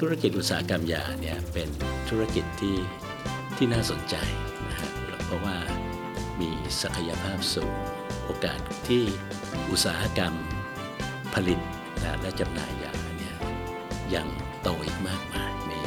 [0.00, 1.68] ธุรกิจอุตสาหกรรมยาเนี่ยเป็น
[2.08, 2.76] ธุรกิจที่
[3.56, 4.16] ที่น่าสนใจ
[4.68, 4.90] นะฮะ
[5.24, 5.56] เพราะว่า
[6.40, 6.50] มี
[6.82, 7.74] ศักยภาพสูง
[8.24, 9.04] โอกาสที่
[9.70, 10.34] อุตสาหกรรม
[11.34, 11.60] ผลิต
[12.02, 13.36] นะและจำหน่ายยาเนี่ย
[14.14, 14.26] ยัง
[14.62, 15.80] โตอีกมากมายมี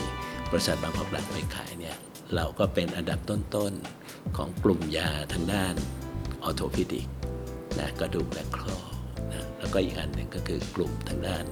[0.51, 1.97] บริษัทบางกอกหลังไปขายเนี่ย
[2.35, 5.75] เราก็เป็นอันดับต้นๆของกลุ่มยาทางด้าน
[6.43, 7.07] ออโทพิดิก
[7.79, 8.79] นะกระดูกและคลอ
[9.31, 11.45] นะแล้วก็อีกอันหนึ่งก็คือกลุ่มทางด้าน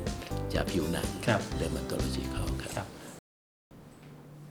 [0.53, 2.48] ยาผิวหนังครับ dermatology เขาครับ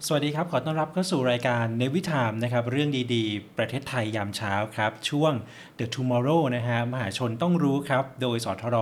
[0.06, 5.32] สวัสดีครับ ขอต้อนรับเข้าสู่รายการ Navy Time นะครับ เรื่องดีๆ ประเทศไทยยามเช้าครับ ช่วง
[5.78, 8.76] The Tomorrow นะฮะ มหาชนต้องรู้ครับ โดยสทร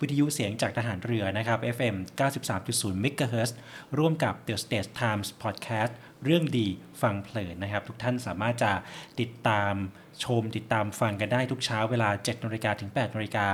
[0.00, 1.96] วิทยุเสียงจากทหารเรือนะครับ FM
[2.60, 3.50] 93.0 MHz
[3.98, 5.92] ร่วมกับ The States Times Podcast
[6.24, 6.66] เรื่องดี
[7.02, 8.72] ฟังเพลินนะครับ ทุกท่านสามารถจะ
[9.20, 9.74] ติดตาม
[10.24, 13.46] ชมติดตามฟังกันได้ทุกเช้าเวลา 7นาฬิกาถึง8นาฬิกา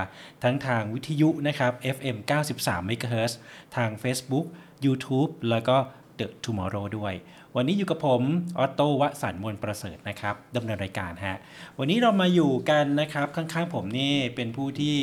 [0.43, 2.17] ทั้งทางวิทยุนะครับ FM
[2.55, 3.33] 93 MHz
[3.77, 4.47] ทาง Facebook
[4.85, 5.79] YouTube แล้วก็
[6.19, 7.15] The Tomorrow ด้วย
[7.57, 8.23] วันนี้อยู่กับผม
[8.59, 11.39] ออโต้วสันต์มวลประเสริฐนะครับดำเนินรายการฮะ
[11.79, 14.97] วันนี้เรามาอยู่กันนะครับข้างๆผมนี่เป็นผู้ที่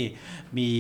[0.60, 0.72] มี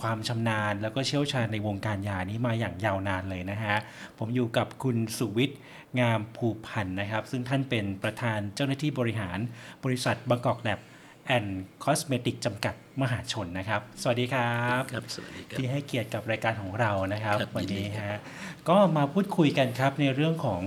[0.00, 3.76] ความชำนาญแล้วก็เชี่ยวชาญในวงการยานี้มาอย่างยาวนานเลยนะฮะ
[4.18, 5.58] ผมอยู่กับคุณสุวิทย์
[6.00, 9.38] งามภูพันธ์นะครับ ซึ่งท่านเป็นประธานเจ้าหน้าที่บริหาร
[9.84, 10.80] บริษัทบางกอกแลบ
[11.28, 18.20] แอนด์คอสเมติกจำกัดมหาชนนะครับ สวัสดีครับครับสวัสดีครับ ที่ให้เกียรติกับรายการของเรานะครับ ครับวันนี้ยินดีครับ ฮะ
[18.68, 20.62] ก็มาพูดคุยกันครับในเรื่องของ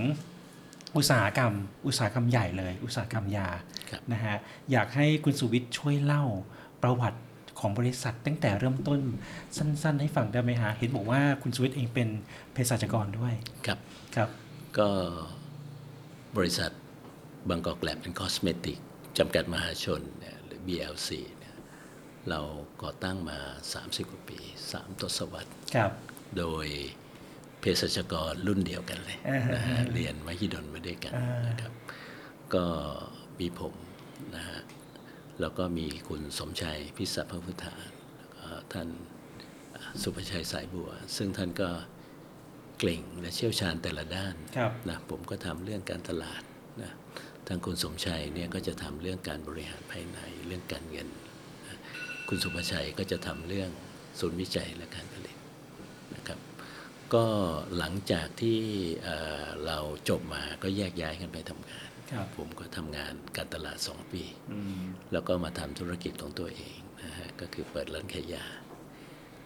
[0.96, 1.52] อุตสาหกรรม
[1.86, 3.48] อุตสาหกรรมใหญ่เลย อุตสาหกรรมยา
[3.90, 4.36] ครับ นะฮะ
[4.72, 6.24] อยากให้คุณสุวิทย์ช่วยเล่า
[6.82, 7.20] ประวัติ
[7.60, 9.00] ของบริษัทตั้งแต่เริ่มต้น
[9.56, 12.08] สั้น ๆ ให้ฟังได้ไหมฮะเห็นบอกว่าคุณสุวิทย์เองเป็น
[12.52, 13.34] เภสัชกรด้วย
[13.66, 13.78] ครับ
[14.16, 14.28] ครับ
[14.78, 14.88] ก็
[16.36, 16.70] บริษัท
[17.48, 18.78] บางกอกแลบเป็นคอสเมติก
[19.18, 21.56] จำกัดมหาชนเนี่ยหรือ BLC เนี่ย
[22.28, 22.40] เรา
[22.82, 23.38] ก่อตั้งมา
[23.74, 24.38] 30 กว่าปี
[24.70, 25.90] 3 ทศวรรษครับ
[26.38, 26.66] โดย
[27.60, 29.18] เภสัชกรรุ่นเดียวกันเลย
[29.54, 31.12] นะฮะเรียนมหิดลมาด้วยกัน
[31.48, 31.72] นะครับ
[32.54, 32.66] ก็
[33.38, 33.74] มีผม
[34.34, 34.60] นะฮะ
[35.40, 37.74] แล้วก็มีคุณสมชัยพิศัพพพุทธา
[38.16, 38.88] แล้วก็ท่าน
[40.02, 41.70] สุภชัยสายบัว ซึ่งท่านก็
[42.78, 51.08] เก่งและเชี่ยวชาญแต่ละด้านครับนะผมก็ทำเรื่องการตลาดนะทางคุณสมชัยเนี่ยก็จะทำเรื่องการบริหารภายในเรื่องการเงิน
[51.68, 51.78] นะ
[52.28, 53.70] คุณสุภชัยก็จะทำเรื่อง
[54.20, 55.36] ศูนย์วิจัยและการผลิต
[56.14, 56.38] นะครับ
[57.14, 57.24] ก็
[57.78, 58.58] หลังจากที่
[59.02, 68.46] เอ่อเราจบมาก็แยกย้ายกันไปทำงานครับผมก็ทำงานการตลาด 2 ปีอืมแล้วก็มาทำธุรกิจของตัวเองนะฮะก็คือเปิดร้านขายยา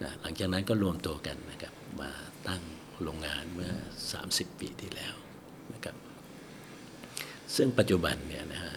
[0.03, 2.11] นะหลังจากนั้นก็รวมตัวกันนะครับมา
[2.47, 2.61] ตั้ง
[3.03, 3.73] โรงงานเมื่อ
[4.15, 5.26] 30 ปีที่แล้วนะครับ
[7.55, 8.75] ซึ่งปัจจุบันเนี่ยนะฮะ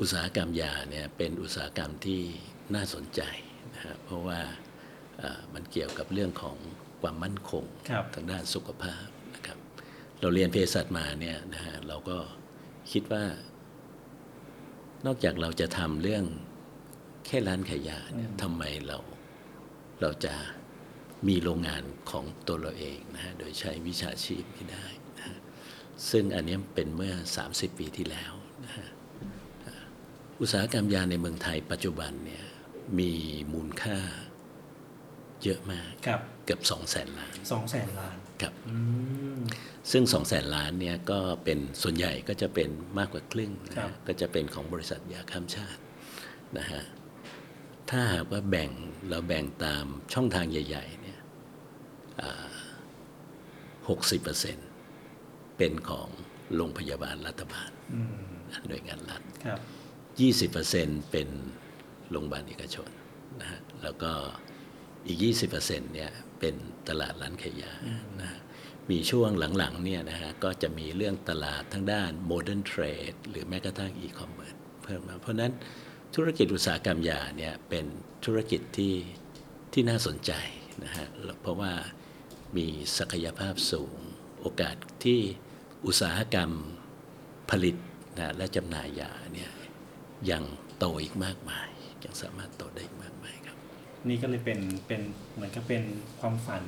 [0.00, 2.22] อุตสาหกรรมยาเนี่ยเป็นอุตสาหกรรมที่
[2.74, 3.22] น่าสนใจ
[3.74, 4.40] นะฮะเพราะว่า
[5.18, 6.56] เอ่อมันเกี่ยวกับเรื่องของ
[7.00, 9.58] ความมั่นคงครับทางด้านสุขภาพนะครับ
[10.20, 12.18] เราเรียนเภสัชมาเนี่ยนะฮะเราก็
[12.92, 13.24] คิดว่า
[15.06, 16.24] นอกจากเราจะทำเรื่อง
[17.26, 18.98] แค่ร้านขายยาเนี่ยทำไมเรา
[20.00, 20.34] เราจะ
[21.28, 24.97] มีโรงงานของตัวเราเองนะฮะโดยใช้วิชาชีพไม่ได้นะฮะ
[26.10, 27.14] ซึ่งอันเนี้ยเป็นเมื่อ
[27.46, 28.32] 30 ปีที่แล้ว
[28.64, 28.88] นะฮะ
[29.66, 29.74] อ่า
[30.40, 32.44] อุตสาหกรรมยาในเมืองไทยปัจจุบันเนี่ย
[32.98, 33.12] มี
[33.52, 33.98] มูลค่า
[35.44, 38.76] เยอะมากครับเกือบ2 0 0แสนล้านสองแสนล้านครับอื
[39.36, 39.38] ม
[39.90, 45.80] ซึ่ง2 0 0แสนล้านเนี่ยก็เป็นส่วนใหญ่ก็จะเป็นมากกว่าครึ่งนะครัฮะบก็จะเป็นของบริษัทยาข้ามชาติ
[46.58, 46.82] นะฮะ
[47.90, 48.70] ถ้าหากว่าแบ่ง
[49.08, 49.84] เราแบ่งตาม
[50.14, 51.20] ช่องทางใหญ่ ๆเนี่ย
[53.88, 54.67] หกสิบเปอร์เซ็นต์
[55.58, 56.08] เป็นของ
[56.56, 58.28] โรงพยาบาลรัฐบาลอืม
[58.68, 59.60] หน่วยงานรัฐครับ
[60.20, 61.28] ยี่สิบเปอร์เซ็นต์เป็น
[62.10, 62.90] โรงพยาบาลเอกชน
[63.40, 64.12] นะฮะแล้วก็
[65.06, 66.10] อีกยี่สิบเปอร์เซ็นต์เนี่ย
[66.40, 66.54] เป็น
[66.88, 67.72] ตลาดร้านขายยา
[68.20, 68.40] นะฮะ
[68.90, 75.52] มีช่วงหลังๆเนี่ยนะฮะก็จะมีเรื่องตลาดทั้งด้าน modern trade หรือแม้กระทั่งอีคอมเมิร์ซเพิ่มมา เพราะฉะนั้น
[76.14, 77.84] ธุรกิจอุตสาหกรรมยาเนี่ยเป็น
[78.24, 78.94] ธุรกิจที่
[79.72, 80.32] ที่น่าสนใจ
[80.84, 81.06] นะฮะ
[81.42, 81.72] เพราะว่า
[82.56, 82.66] มี
[82.98, 83.96] ศักยภาพสูง
[84.40, 85.20] โอกาสที่
[85.86, 86.50] อุตสาหกรรม
[87.50, 87.76] ผลิต
[88.18, 89.50] นะและจำหน่ายยาเนี่ย
[90.30, 90.42] ยัง
[90.78, 91.68] โตอีกมากมาย
[92.04, 93.56] ยังสามารถโตได้อีกมากมายครับ
[94.08, 95.02] นี่ก็เลยเป็นเป็น
[95.34, 95.82] เหมือนกับเป็น
[96.20, 96.62] ความฝัน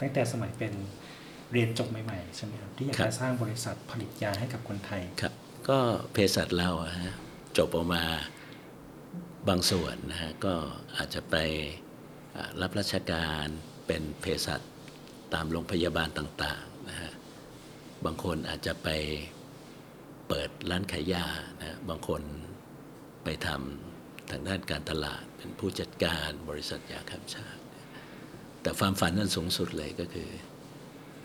[0.00, 0.72] ตั้งแต่สมัยเป็น
[1.52, 5.32] เรียนจบใหม่ๆใช่ไหมครับที่อยากครับจะสร้างบริษัทผลิตยาให้กับคนไทยครับ
[5.68, 5.78] ก็
[6.12, 7.14] เภสัชเราอะฮะ
[7.58, 8.02] จบออกมา
[9.48, 10.54] บางส่วนนะฮะก็
[10.96, 11.36] อาจจะไป
[12.36, 13.46] อ่ารับราชการ
[13.86, 14.60] เป็นเภสัช
[15.34, 16.69] ตามโรงพยาบาลต่างๆนะฮะ
[18.04, 18.88] บางคนอาจจะไป
[20.28, 21.26] เปิดร้านขายยา
[21.60, 22.22] นะฮะบางคน
[23.24, 27.60] ไปทำทางด้านการตลาด เป็นผู้จัดการบริษัทยาข้ามชาติ
[28.62, 30.30] แต่ความฝันนั้นสูงสุดเลยก็คือ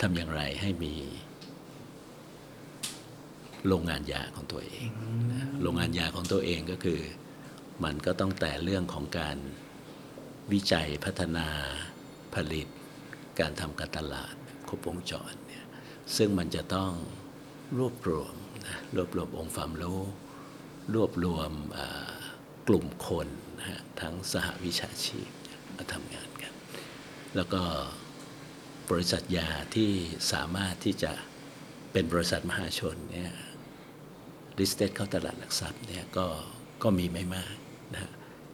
[0.01, 0.93] ทำอย่างไรให้มี
[3.67, 4.87] โรงงานยาของตัวเอง
[5.33, 7.01] นะโรงงานยาของตัวเองก็คือ
[7.83, 9.37] มันก็ต้องแต่เรื่องของการ
[10.51, 11.47] วิจัยพัฒนา
[12.35, 12.67] ผลิต
[13.39, 14.33] การทำการตลาด
[14.67, 15.44] ครบวงจรเนี่ย
[16.17, 16.91] ซึ่งมันจะต้อง
[17.77, 18.33] รวบรวม
[18.65, 20.01] นะรวบรวมองค์ความรู้
[20.93, 21.51] รวบรวม
[22.67, 23.27] กลุ่มคน
[23.59, 25.29] นะทั้งสหวิชาชีพ
[25.75, 26.53] มาทำงานกัน
[27.35, 27.63] แล้วก็
[28.89, 29.91] บริษัทยาที่
[30.31, 31.11] สามารถที่จะ
[31.91, 33.31] เป็นบริษัทมหาชนเนี่ย
[34.59, 36.25] listed เข้าตลาดหลักทรัพย์เนี่ยก็
[36.83, 37.55] ก็มีไม่มาก
[37.93, 38.11] นะฮะ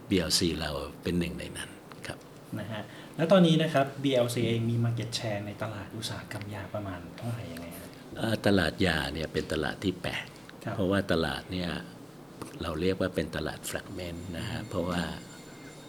[0.10, 0.72] BLC เรา
[1.04, 1.70] เป็นหนึ่งในนั้น
[2.08, 2.20] ครับ
[2.60, 2.84] นะฮะ
[3.18, 7.88] แล้วตอนนี้นะครับ BLC เองมี Market Share ในตลาดอุตสาหกรรมยาประมาณเท่าไหร่ยังไงฮะ
[8.18, 10.26] เอ่อตลาดยาเนี่ยเป็นตลาดที่แปลก
[10.64, 11.70] ครับเพราะว่าตลาดเนี่ย
[12.62, 15.02] เราเรียกว่าเป็นตลาด fragment นะฮะเพราะว่า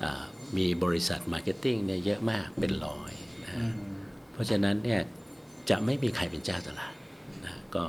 [0.04, 0.24] อ่า
[0.56, 3.12] มีบริษัท marketing เนี่ยเยอะมากเป็นร้อย
[3.44, 3.70] นะฮะ
[4.32, 5.00] เพราะฉะนั้นเนี่ย
[5.70, 6.94] จะไม่มีใครเป็นเจ้าตลาด
[7.44, 7.84] นะก็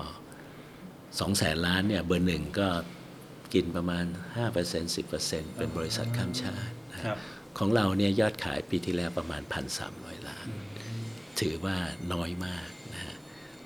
[1.19, 2.68] สองแสนล้านเนี่ยเบอร์หนึ่งก็
[3.53, 4.06] กินประมาณ
[4.51, 7.18] 5% 10%เป็นบริษัทข้ามชาตินะฮะครับ
[7.58, 9.42] ของเราเนี่ยยอดขายปีที่แล้วประมาณ
[9.86, 10.48] 1,300 ล้าน
[11.40, 11.76] ถือว่า
[12.14, 13.16] น้อยมากนะฮะ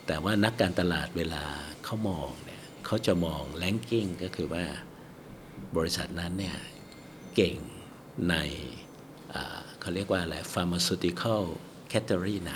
[0.07, 1.43] แต่ว่านักการตลาดเวลา
[1.85, 4.65] เขามองเนี่ยเขาจะมองแลนกิ้งก็คือว่า
[5.75, 6.57] บริษัทนั้นเนี่ย
[7.35, 7.57] เก่ง
[8.29, 8.35] ใน
[9.79, 11.43] เขาเรียกว่าอะไร pharmaceutical
[11.91, 12.55] category ไหน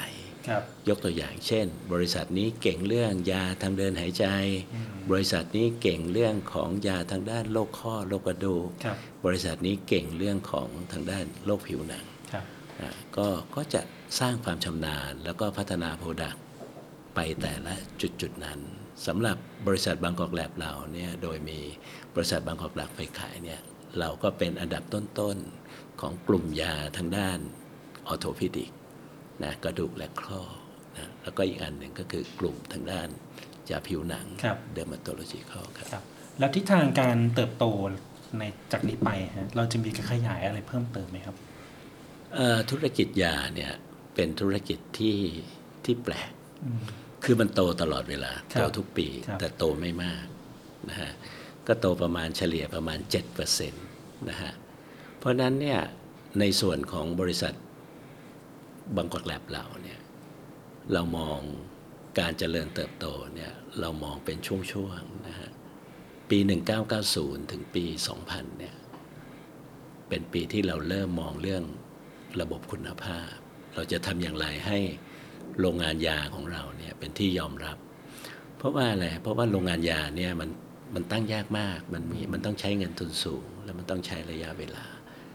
[0.89, 4.25] ยกตัวอย่างเช่น บริษัทนี้เก่งเรื่องยาทางเดินหายใจ
[5.11, 12.43] บริษัทนี้เก่งเรื่องของยาทางด้านโรคข้อโรคกระดูกครับบริษัทนี้เก่งเรื่องของทางด้านโรคผิวหนังครับ
[12.79, 13.81] อ่าก็ก็จะ
[14.19, 16.44] สร้างความชำนาญแล้วก็พัฒนาโปรดักต์
[17.15, 18.59] ไปแต่ละจุดจุดๆนั้น
[19.07, 19.37] สำหรับ
[19.67, 21.59] บริษัทบางกอกแลบเราเนี่ยโดยมี
[22.15, 23.61] บริษัทบางกอกแลบไปขายเนี่ย
[23.99, 27.39] เราก็เป็นอันดับต้นๆของกลุ่มยาทางด้าน
[28.07, 28.71] ออโทพิดิก
[29.43, 30.41] นะกระดูกและข้อ
[30.97, 33.09] นะแล้วก็อีกอันหนึ่งก็คือกลุ่มทางด้าน
[33.71, 36.03] ยาผิวหนังครับเดอร์มาโตโลจีคอครับครับ
[36.39, 37.65] แล้วทิศทางการเติบโต
[38.38, 41.35] ในจากนี้ไปฮะเราจะมีการขยายอะไรเพิ่มเติมไหมครับ
[42.35, 43.71] เอ่อธุรกิจยาเนี่ย
[44.15, 45.17] เป็นธุรกิจที่
[45.85, 46.31] ที่แปลก
[47.23, 50.25] คือมันโตตลอดเวลาครับโตทุกปีครับแต่โตไม่มาก
[50.89, 51.11] นะฮะ
[51.67, 52.99] ก็โตประมาณเฉลี่ยประมาณ
[53.39, 53.71] 7%
[54.29, 54.51] นะฮะ
[55.17, 55.79] เพราะฉะนั้นเนี่ย
[56.39, 57.53] ในส่วนของบริษัท
[58.95, 59.99] บางกอกแลบเราเนี่ย
[60.93, 61.39] เรามอง
[62.19, 63.05] การเจริญเติบโต
[63.35, 65.51] เนี่ยเรามองเป็นช่วงๆนะฮะ
[66.29, 66.39] ปี
[66.95, 67.85] 1990 ถึงปี
[68.21, 68.75] 2000 เนี่ย
[70.09, 71.63] เป็นปีที่เราเริ่มมองเรื่อง
[72.42, 73.31] ระบบคุณภาพ
[73.75, 74.80] เราจะทำอย่างไรให้
[75.59, 77.77] โรงงานยาของเราเนี่ยเป็นที่ยอมรับ
[78.57, 80.49] เพราะว่าอะไร เพราะว่าโรงงานยาเนี่ยมัน
[80.95, 84.85] มันตั้งยากมาก มันมีมันต้องใช้เงินทุนสูง แล้วมันต้องใช้ระยะเวลา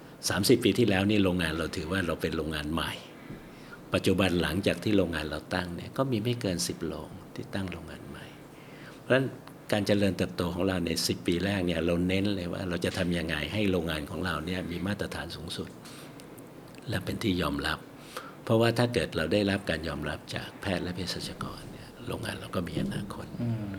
[0.07, 2.93] 30 ปีที่แล้วนี่โรงงานเราถือว่าเราเป็นโรงงานใหม่
[3.95, 8.27] ปัจจุบันหลังจากที่โรงงานเราตั้งเนี่ยก็มีไม่เกิน 10 โรงที่ตั้งโรงงานใหม่
[9.01, 9.27] เพราะฉะนั้น
[9.73, 15.69] การเจริญเติบโตของเราใน 10 ปีแรกเนี่ยเราเน้นเลยว่าเราจะทำยังไงให้โรงงานของเราเนี่ยมีมาตรฐานสูงสุด
[16.89, 17.79] และเป็นที่ยอมรับ
[18.45, 23.77] เพราะว่าถ้าเกิดเราได้รับการยอมรับจากแพทย์และเภสัชกรเนี่ยโรงงานเราก็มีอนาคตอืม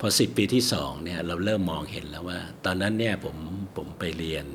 [0.00, 3.36] พอ10ปีที่2เนี่ยเราเริ่มมองเห็นแล้วว่า ตอนนั้นเนี่ยผม
[3.76, 4.46] ผมไปเรียน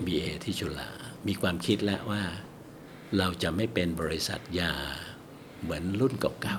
[0.00, 0.90] MBA ที่จุฬา
[1.28, 2.22] มีความคิดแล้วว่า
[3.18, 4.72] เราจะไม่เป็นบริษัทยา
[5.62, 6.58] เหมือนรุ่นเก่า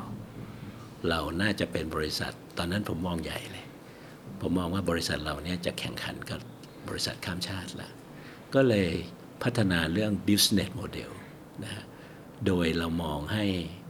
[0.53, 3.65] ๆ เราน่าจะเป็นบริษัท ตอนนั้นผมมองใหญ่เลย
[4.41, 6.39] ผมมองว่าบริษัทเราเนี่ยจะแข่งขันกับ
[6.87, 7.89] บริษัทข้ามชาติละ
[8.53, 8.89] ก็เลย
[9.43, 11.11] พัฒนาเรื่อง business model
[11.63, 11.83] นะฮะ
[12.45, 13.45] โดยเรามองให้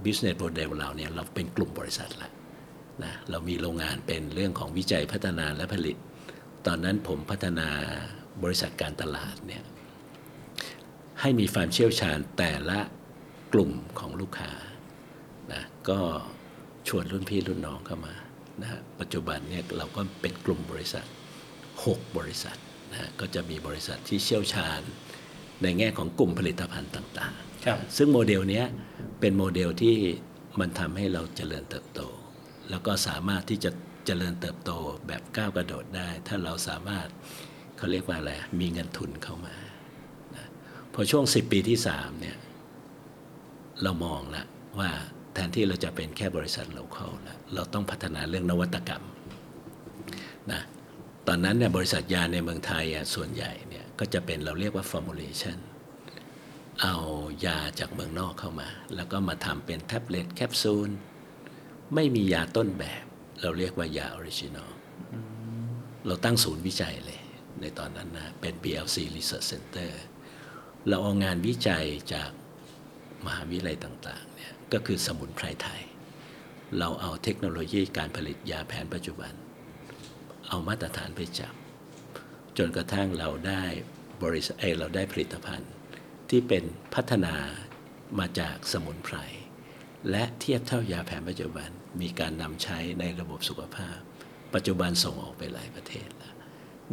[0.05, 2.29] business model เราเนี่ยเราเป็นกลุ่มบริษัทละ
[3.03, 5.97] นะ เรามีโรงงานเป็นเรื่องของวิจัยพัฒนาและผลิต
[6.67, 7.67] ตอนนั้นผมพัฒนา
[8.43, 9.63] บริษัทการตลาดเนี่ย
[11.25, 12.79] ให้มีความเชี่ยวชาญแต่ละ
[13.53, 14.51] กลุ่มของลูกค้า
[15.51, 15.99] นะก็
[16.87, 18.13] ชวนรุ่นพี่รุ่นน้องเข้ามา
[18.61, 21.05] นะฮะปัจจุบันเนี่ยเราก็เป็นกลุ่มบริษัท
[21.61, 22.57] 6 บริษัท
[22.91, 24.81] นะฮะก็จะมีบริษัทที่เชี่ยวชาญ
[25.63, 28.65] ในแง่ของกลุ่มผลิตภัณฑ์ต่างๆครับซึ่งโมเดลเนี้ย
[29.19, 29.95] เป็นโมเดลที่
[30.59, 32.01] มันทำให้เราเจริญเติบโต
[32.69, 33.71] แล้วก็สามารถที่จะ
[34.05, 34.71] เจริญเติบโต
[35.07, 37.07] แบบก้าวกระโดดได้ ถ้าเราสามารถ
[37.77, 39.62] เขาเรียกว่าอะไร มีเงินทุนเข้ามานะ
[40.93, 42.37] พอช่วง 10 ปีที่3เนี่ย
[43.83, 44.45] เรามองแล้ว
[44.79, 44.89] ว่า
[45.33, 49.03] แทนที่เราจะเป็นแค่บริษัท local แล้วเราต้องพัฒนาเรื่องนวัตกรรม
[50.51, 50.61] นะ
[51.27, 55.57] ตอนนั้นเนี่ยบริษัทยาในเมืองไทยอะส่วนใหญ่เนี่ยก็จะเป็นเราเรียกว่า formulation
[56.81, 56.95] เอา
[57.45, 60.89] ยาจากเมืองนอกเข้ามา แล้วก็มาทำเป็นแท็บเล็ตแคปซูล
[61.95, 63.05] ไม่มียาต้นแบบ
[63.41, 64.71] เราเรียกว่ายา original
[66.07, 67.21] เราตั้งศูนย์วิจัยเลย
[67.61, 69.91] ในตอนนั้นนะเป็น BLC Research Center
[70.87, 72.31] เราเอางานวิจัยจาก
[73.25, 75.81] มหาวิทยาลัยต่างๆเนี่ยก็คือสมุนไพรไทย
[76.79, 79.33] เราเอาเทคโนโลยีการผลิตยาแผนปัจจุบัน
[80.47, 81.53] เอามาตรฐานไปจับ
[82.57, 83.63] จนกระทั่งเราได้
[84.23, 85.71] บริษัทเราได้ผลิตภัณฑ์
[86.29, 86.63] ที่เป็น
[86.93, 87.35] พัฒนา
[88.19, 89.17] มาจากสมุนไพร
[90.09, 91.69] และเทียบเท่ายาแผนปัจจุบัน
[92.01, 93.97] มีการนำใช้ในระบบสุขภาพ
[94.53, 96.35] ปัจจุบันส่งออกไปหลายประเทศแล้ว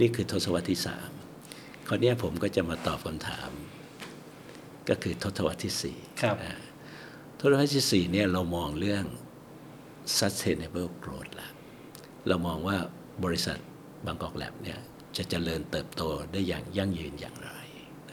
[0.00, 1.10] นี่คือทศวรรษที่สาม
[1.88, 3.50] คราวนี้ผมก็จะมาตอบคำถาม
[4.90, 6.54] ก็คือทศวรรษที่สี่ครับอ่า
[7.38, 9.04] ทศวรรษที่สี่เนี่ยเรามองเรื่อง
[10.18, 11.48] sustainable growth ละ
[12.28, 12.76] เรามองว่า
[13.24, 13.58] บริษัท
[14.06, 14.78] บางกอกแลบเนี่ย
[15.16, 17.50] จะเจริญเติบโตได้อย่างยั่งยืนอย่างไร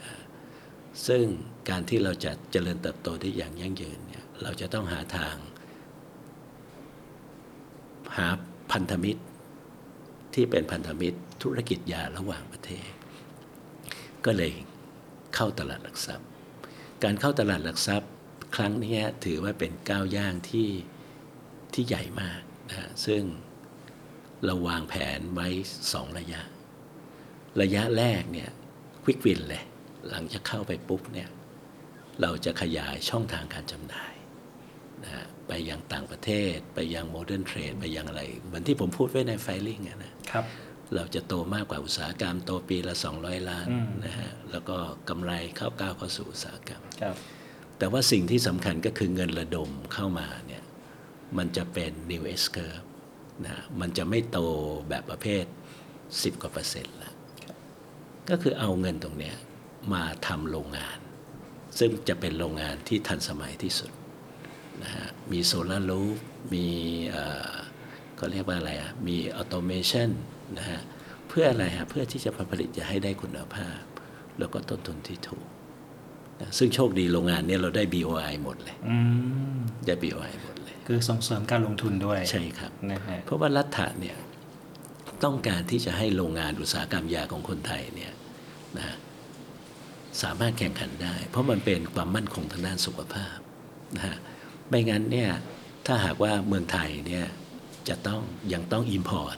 [0.08, 0.10] ะ
[1.06, 1.24] ซึ่ง
[1.68, 5.34] การที่เราจะเจริญเติบโตได้อย่างยั่งยืนเนี่ยเราจะต้องหาทาง
[8.16, 8.26] หา
[8.72, 9.22] พันธมิตร
[10.34, 12.88] ที่เป็นพันธมิตรธุรกิจยาระหว่างประเทศ
[14.24, 14.52] ก็เลย
[15.34, 16.28] เข้าตลาดหลักทรัพย์
[17.04, 18.10] การเข้าตลาดหลักทรัพย์
[18.56, 20.68] ครั้งนี้ถือว่าเป็นก้าวย่างที่
[21.74, 23.22] ที่ใหญ่มากนะซึ่ง
[24.44, 25.48] เราวางแผนไว้
[25.92, 26.42] สองระยะ
[27.60, 28.50] ระยะแรกเนี่ย
[29.04, 29.62] quick win เลย
[30.10, 31.28] หลังจากเข้าไปปุ๊บเนี่ย
[32.20, 34.14] เราจะขยายช่องทางการจำหน่าย
[35.04, 35.12] นะ
[35.48, 40.44] ไปยังต่างประเทศ ไปยัง modern trade ไปยังอะไร เหมือนที่ผมพูดไว้ใน filing นะครับ
[40.94, 44.76] เราจะโตมากกว่าอุตสาหกรรม โตปีละ 200 ล้านอืมนะฮะแล้วก็
[45.08, 47.16] กำไรเข้าก้าวเข้าสู่อุตสาหกรรมครับ
[47.78, 50.62] แต่ว่าสิ่งที่สำคัญก็คือเงินระดมเข้ามาเนี่ย
[51.38, 52.84] มันจะเป็น new S curve
[53.44, 54.38] นะฮะมันจะไม่โต
[54.88, 55.44] แบบประเภท
[55.94, 57.12] 10 กว่าเปอร์เซ็นต์ละ
[58.30, 59.36] ก็คือเอาเงินตรงเนี้ย
[59.92, 60.98] มาทำโรงงาน
[61.78, 63.92] ซึ่งจะเป็นโรงงานที่ทันสมัยที่สุด
[64.82, 66.16] นะฮะมีโซลารูฟ
[66.54, 66.66] มี
[67.10, 67.52] เอ่อ
[68.18, 70.10] ก็เรียกว่าอะไรอะ มีออโตเมชัน
[70.58, 70.80] นะฮะ
[71.28, 73.82] เพื่ออะไรฮะเพื่อที่จะผลิตจะให้ได้คุณภาพ
[74.38, 75.46] แล้วก็ต้นทุนที่ถูก
[76.40, 78.96] นะซึ่งโชคดีโรงงานเนี้เราได้ BOI หมดเลยอื
[79.56, 84.16] มได้ BOI หมดเลย คือส่งเสริมการลงทุนด้วยใช่ครับนะฮะเพราะว่ารัฐะเนี่ย
[85.24, 88.12] ต้องการที่จะให้โรงงานอุตสาหกรรมยาของคนไทยเนี่ย
[88.76, 88.96] นะฮะ
[90.22, 93.36] สามารถแข่งขันได้ เพราะมันเป็นความมั่นคงทางด้านสุขภาพ
[93.96, 94.16] นะฮะ
[94.68, 95.30] ไม่งั้นเนี่ย
[95.86, 97.26] ถ้าหากว่าเมืองไทยเนี่ย
[97.88, 98.20] จะต้อง
[98.52, 99.36] ยังต้องอิมพอร์ต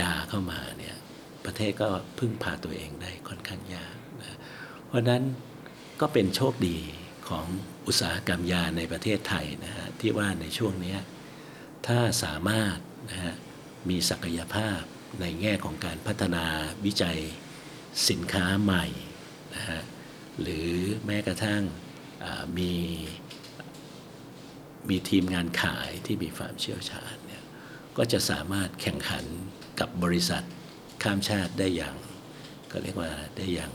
[0.00, 0.96] ยาเข้ามาเนี่ย
[1.44, 4.38] ประเทศก็พึ่งพาตัวเองได้ค่อนข้างยากนะ
[4.86, 5.22] เพราะนั้น
[6.00, 6.78] ก็เป็นโชคดี
[7.28, 7.46] ของ
[7.86, 10.96] อุตสาหกรรมยาในประเทศไทยนะฮะที่ว่าในช่วงนี้
[11.86, 12.76] ถ้าสามารถ
[13.10, 13.34] นะฮะ
[13.88, 14.80] มีศักยภาพ
[15.20, 16.44] ในแง่ของการพัฒนา
[16.84, 17.18] วิจัย
[18.08, 18.84] สินค้าใหม่
[19.54, 19.80] นะฮะ
[20.40, 20.68] หรือ
[21.06, 21.62] แม้กระทั่ง
[22.58, 22.72] มี
[24.88, 27.44] มีทีมงานขายที่มีความเชี่ยวชาญเนี่ย
[27.96, 29.24] ก็จะสามารถแข่งขัน
[29.80, 30.42] กับบริษัท
[31.02, 31.94] ข้ามชาติได้อย่าง
[32.72, 33.70] ก็เรียกว่าได้อย่าง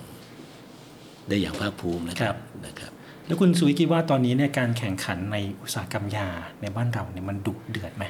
[1.29, 2.91] ได้อย่างภาคภูมินะครับนะครับ
[3.25, 6.27] แล้วคุณสุวิคิดว่าตอนนี้เนี่ยการแข่งขันในอุตสาหกรรมยา
[6.61, 8.03] ในบ้านเราเนี่ยมันดุเดือดไหม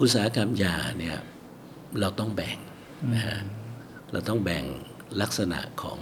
[0.00, 1.16] อุตสาหกรรมยาเนี่ย
[2.00, 2.58] เราต้องแบ่ง
[3.14, 3.38] นะฮะ
[4.12, 4.64] เราต้องแบ่ง
[5.22, 5.98] ลักษณะของ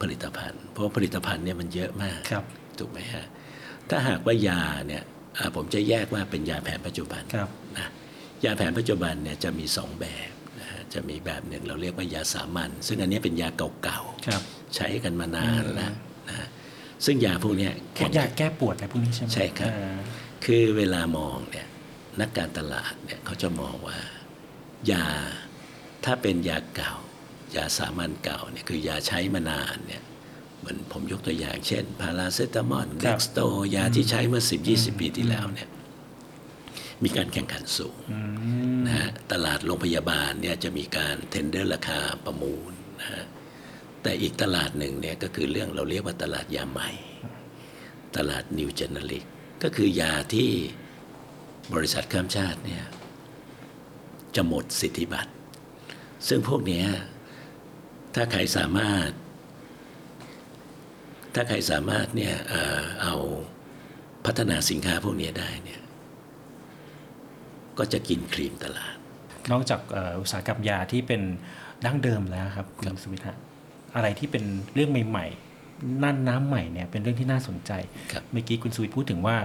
[0.00, 2.44] ผลิตภัณฑ์ เพราะผลิตภัณฑ์เนี่ยมันเยอะมากครับ
[2.78, 3.24] ถูกไหมฮะ
[3.90, 5.02] ถ้าหากว่ายาเนี่ย
[5.56, 7.88] ผมจะแยกว่าเป็นยาแผนปัจจุบันครับนะ
[8.44, 15.92] ยาแผนปัจจุบันเนี่ยจะมีสองแบบนะฮะจะมีแบบหนึ่งเราเรียกว่ายาสามัญซึ่งอันนี้เป็นยาเก่าครับ ๆใช้กันมานานแล้ว
[16.28, 16.48] นะฮะ
[17.04, 19.98] ซึ่งยาพวกเนี้ยพวแข่กง ยาแก้ปวดอะไรพวกนี้ใช่ไหมใช่ครับอ่า
[20.44, 21.66] คือเวลามองเนี่ย
[22.20, 23.98] นักการตลาดเนี่ยเขาจะมองว่า
[24.92, 25.06] ยา
[26.04, 26.92] ถ้าเป็นยาเก่า
[27.56, 30.02] ยาสามัญเก่าเนี่ยคือยาใช้มานานเนี่ย
[30.58, 33.40] เหมือนผมยกตัวอย่างเช่น พาราเซตามอลเด็กสโต
[33.74, 35.68] ยาที่ใช้เมื่อ 10-20 ปีที่แล้วเนี่ย
[37.04, 38.18] มีการแข่งขันสูงอื
[38.76, 43.24] มนะฮะตลาดโรงพยาบาลเนี่ยจะมีการเทนเดอร์ราคาประมูลนะฮะ
[44.02, 46.90] แต่อีกตลาดหนึ่งเนี่ยก็คือเรื่องเราเรียกว่าตลาดยาใหม่
[48.16, 49.24] ตลาดนิวเจเนริก
[49.62, 50.50] ก็คือยาที่
[51.74, 52.84] บริษัทข้ามชาติเนี่ย
[54.36, 55.32] จะหมดสิทธิบัตร
[56.28, 56.86] ซึ่งพวกเนี้ย
[58.14, 59.10] ถ้าใครสามารถ
[61.34, 63.14] ถ้าใครสามารถเนี่ยเอ่อเอา
[64.26, 65.80] พัฒนาสินค้าพวกนี้ได้เนี่ย
[67.78, 68.94] ก็จะกินครีมตลาด
[69.52, 71.22] นอกจากเอ่ออุตสาหกรรมยาที่เป็น
[71.86, 73.36] ดั้งเดิมแล้วครับคุณสุวิทย์ฮะ
[73.94, 77.72] อะไรที่เป็นเรื่องใหม่ๆนั่นน้ำใหม่เนี่ยเป็นเรื่องที่น่าสนใจ
[78.12, 79.36] ครับเมื่อกี้คุณสุวิทย์พูดถึงว่า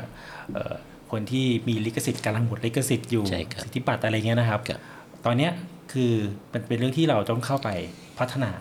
[0.54, 0.76] เอ่อ
[1.12, 4.80] คนที่มีลิขสิทธิ์กำลังหมดลิขสิทธิ์อยู่ใช่ครับสิทธิบัตรอะไรเงี้ยนะครับครับ
[5.26, 5.52] ตอนเนี้ย
[5.94, 6.12] คือ
[6.50, 7.70] เป็นเป็นเรื่องที่เราต้องเข้าไป
[8.20, 8.52] พัฒนา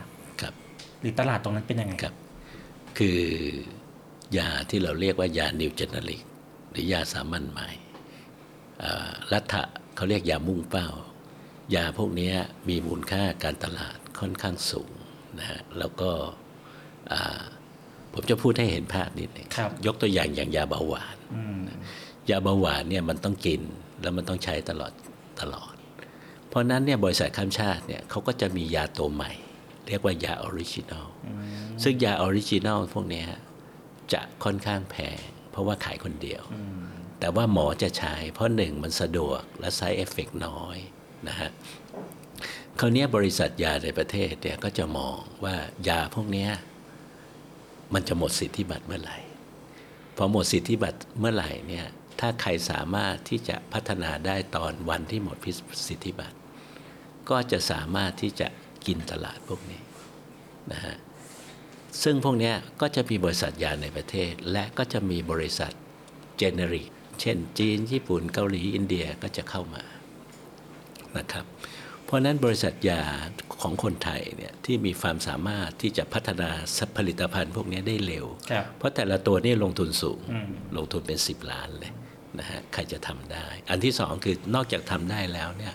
[0.41, 0.55] ครับ
[1.01, 2.15] หรือตลาดตรงนั้นเป็นยังไงครับ
[2.99, 3.21] คือ
[4.39, 6.21] ยาที่เราเรียกว่ายานิวเจเนริก
[6.71, 7.90] หรือยาสามัญใหม่อ่า
[9.33, 9.63] รัฐะ
[9.97, 10.89] เขาเรียกยามุ่งเป้า
[11.75, 12.31] ยาพวกนี้
[12.69, 14.93] มีมูลค่าการตลาดค่อนข้างสูง
[15.39, 16.11] นะฮะแล้วก็
[17.13, 17.43] อ่า
[18.13, 21.61] ผมจะพูดให้เห็นภาพนิดหนึงครับยกตัวอย่างอย่างยาเบาหวานอืม
[22.31, 23.61] ยาเบาหวานเนี่ยมันต้องกิน
[24.03, 24.93] แล้วมันต้องใช้ตลอด
[25.41, 25.75] ตลอด
[26.49, 29.33] เพราะฉะนั้นเนี่ยบริษัทข้ามชาติเนี่ยเขาก็จะมียาตัวใหม่
[29.89, 31.07] เรียกว่ายา original
[31.83, 33.27] ซึ่งยา original พวกเนี้ย
[34.13, 35.19] จะค่อนข้างแพง
[35.51, 36.43] เพราะว่าขายคนเดียว
[37.21, 40.79] แต่ว่าหมอจะใช้ เพราะหนึ่งมันสะดวกและไซเอฟเฟกน้อย
[41.29, 41.51] นะฮะ
[42.81, 45.55] คราวนี้บริษัทยาในประเทศเนี่ยก็จะมองว่า
[45.89, 46.49] ยาพวกนี้
[47.95, 49.19] มันจะหมดสิทธิบัตรเมื่อไหร่
[50.17, 51.87] พอหมดสิทธิบัตรเมื่อไหร่เนี่ย
[52.21, 55.53] ถ้าใครสามารถที่จะพัฒนาได้ตอนวันที่หมดพิ
[55.89, 56.37] สิทธิบัตร
[57.31, 58.49] ก็จะสามารถที่จะ
[58.87, 59.83] กินตลาดพวกนี้
[60.73, 60.97] นะฮะ
[62.03, 65.73] ซึ่งพวกนี้ก็จะมีบริษัทยาในประเทศ และก็จะมีบริษัท
[66.39, 66.89] เจเนริก
[67.21, 69.85] เช่นจีน ญี่ปุ่นเกาหลีอินเดียก็จะเข้ามา
[71.17, 71.45] นะครับ
[72.05, 73.03] เพราะฉะนั้นบริษัทยา
[73.63, 76.51] ของคนไทยเนี่ยที่มีความสามารถที่จะพัฒนา
[76.97, 81.93] ผลิตภัณฑ์พวกนี้ได้เร็วครับเพราะแต่ละตัวนี่ลงทุนสูงอืมลงทุนเป็น 10 ล้านเลย
[82.39, 85.75] นะฮะใครจะทำได้ อันที่สองคือนอกจากทำได้แล้วเนี่ย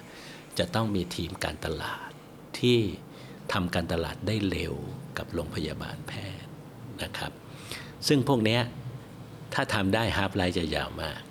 [0.60, 2.10] จะต้องมีทีมการตลาด
[2.60, 2.78] ที่
[3.54, 4.74] ทำการตลาดได้เร็ว
[5.18, 6.50] กับโรงพยาบาลแพทย์
[7.04, 7.32] นะครับ
[8.08, 8.62] ซึ่งพวกเนี้ย
[9.54, 11.25] ถ้าทำได้ half-life จะยาวมากนะฮะ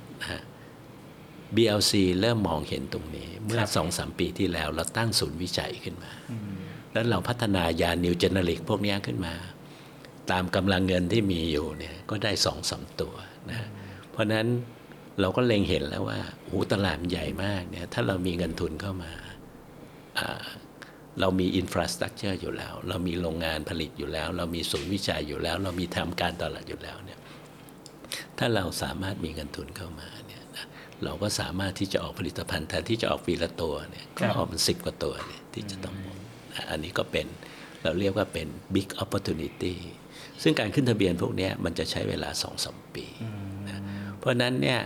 [1.57, 6.13] BLC เริ่มมองเห็นตรงนี้ เมื่อครับสองสามปีที่แล้วเราตั้งศูนย์วิจัยขึ้นมา
[6.93, 9.35] แล้วเราพัฒนายา new generic พวกเนี้ยขึ้นมา
[10.31, 13.15] ตามกำลังเงินที่มีอยู่เนี่ยก็ได้สองสามตัว
[13.51, 13.69] นะ
[14.11, 14.47] เพราะฉะนั้น
[15.21, 19.13] เราก็เล็งเห็นแล้วว่าโอ้โหตลาดมันใหญ่มากเนี่ยถ้าเรามีเงินทุนเข้ามา
[20.19, 20.45] อ่า
[21.21, 27.19] เรามีอินฟราสตรักเจอร์อยู่แล้ว เรามีโรงงานผลิตอยู่แล้ว เรามีศูนย์วิจัยอยู่แล้ว เรามีทำการตลาดอยู่แล้วเนี่ย
[28.39, 30.67] ถ้าเราสามารถมีเงินทุนเข้ามาเนี่ยนะ
[31.05, 36.19] เราก็สามารถที่จะออกผลิตภัณฑ์แทนที่จะออกปีละตัวเนี่ยก็ออกเป็นสิบกว่าตัวเนี่ยที่จะต้องหมด
[36.55, 37.27] นะอันนี้ก็เป็น
[37.83, 39.75] เราเรียกว่าเป็น big opportunity
[40.43, 43.07] ซึ่งการขึ้นทะเบียนพวกเนี้ยมันจะใช้เวลาสองสามปี
[43.69, 43.81] นะ
[44.19, 44.81] เพราะฉะนั้นเนี่ย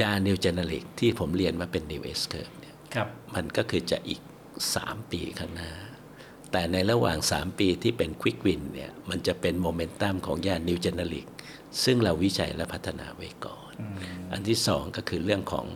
[0.00, 4.20] ยา New Generic ที่ผมเรียนมาเป็น New S Curve เนี่ยครับมันก็คือจะอีก
[4.66, 5.72] 3 ปีข้างหน้า
[6.52, 11.26] แต่ในระหว่าง 3 ปีที่เป็น Quick Win เนี่ยมันจะเป็นโมเมนตัมของยา New Generic
[11.84, 13.72] ซึ่งเราวิจัยและพัฒนาไว้ก่อน
[14.32, 15.66] อันที่สองก็คือเรื่องของ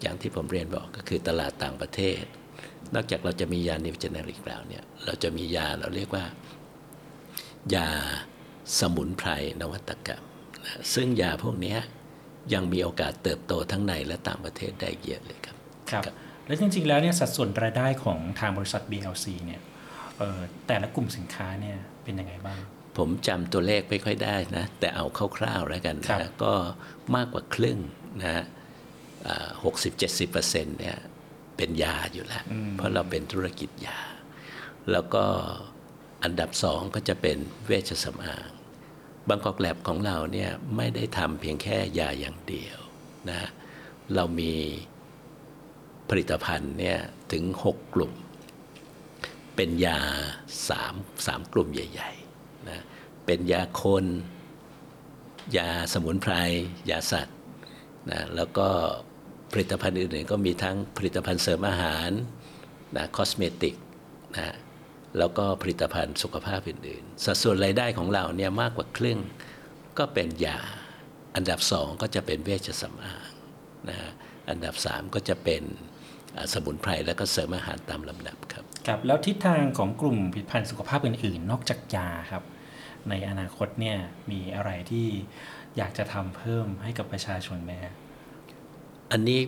[0.00, 2.22] อย่างที่ผมเรียนบอกก็คือตลาดต่างประเทศ
[2.94, 6.24] นอกจากเราจะมียา New Generic แล้วเนี่ยเราจะมียาเราเรียกว่า
[7.74, 7.88] ยา
[8.78, 9.28] สมุนไพร
[9.60, 10.24] นวัตกรรม
[10.64, 11.78] นะซึ่งยาพวกเนี้ย
[12.54, 15.56] ยังมีโอกาสเติบโตทั้งในและต่างประเทศได้เยอะเลยครับ
[15.90, 16.02] ครับ
[16.46, 19.60] แล้วจริงๆแล้วเนี่ยสัดส่วนรายได้ของทางบริษัท BLC เนี่ย
[20.18, 22.60] เอ่อแต่ละกลุ่มสินค้าเนี่ยเป็นยังไงบ้าง
[22.96, 25.04] ผมจำตัวเลขไม่ค่อยได้นะ แต่เอา
[25.38, 26.52] คร่าวๆแล้วกันครันะบก็
[27.16, 27.78] มากกว่าครึ่ง
[28.22, 28.44] นะฮะ
[29.64, 30.96] หกสิบเจ็ดสิบเปอร์เซ็นต์เนี่ย
[31.56, 32.44] เป็นยาอยู่แล้ว
[32.76, 34.00] เพราะเราเป็นธุรกิจยา
[34.92, 35.24] แล้วก็
[36.24, 38.50] อันดับสองก็จะเป็นเวชสำอาง
[39.28, 42.78] บางกอกแลบของเราเนี่ยไม่ได้ทำเพียงแค่ยาอย่างเดียว
[43.30, 43.48] นะ
[44.14, 44.52] เรามี
[46.08, 46.98] ผลิตภัณฑ์เนี่ย
[47.32, 48.12] ถึง 6 กลุ่ม
[49.56, 49.98] เป็นยา
[50.68, 50.94] สาม
[51.26, 52.29] สามกลุ่มใหญ่ ๆ
[52.68, 52.78] นะ
[53.26, 54.04] เป็นยาคน
[55.56, 56.34] ยาสมุนไพร
[56.90, 57.36] ยาสัตว์
[58.10, 58.68] นะแล้วก็
[59.52, 62.10] ผลิตภัณฑ์อื่นๆก็มีทั้งผลิตภัณฑ์เสริมอาหาร
[62.96, 63.74] นะคอสเมติก
[64.36, 64.54] นะ
[65.18, 69.18] แล้วก็ผลิตภัณฑ์สุขภาพอื่นๆ สัดส่วนรายได้ของเราเนี่ยมากกว่าครึ่ง
[69.98, 70.58] ก็เป็นยา
[71.36, 73.32] อันดับสองก็จะเป็นเวชสำอาง
[73.88, 74.12] นะฮะ
[74.50, 75.62] อันดับสามก็จะเป็น
[76.52, 82.44] สมุนไพรแล้วก็เสริมอาหารตามลำดับครับ ครับแล้วทิศทางของกลุ่มผลิตภัณฑ์สุขภาพอื่นๆ นอกจากยาครับ
[83.08, 83.98] ในอนาคตเนี่ย
[84.30, 85.06] มีอะไรที่
[85.76, 87.92] อยากจะทำเพิ่มให้กับประชาชนไหมฮะ
[89.12, 89.40] อันนี้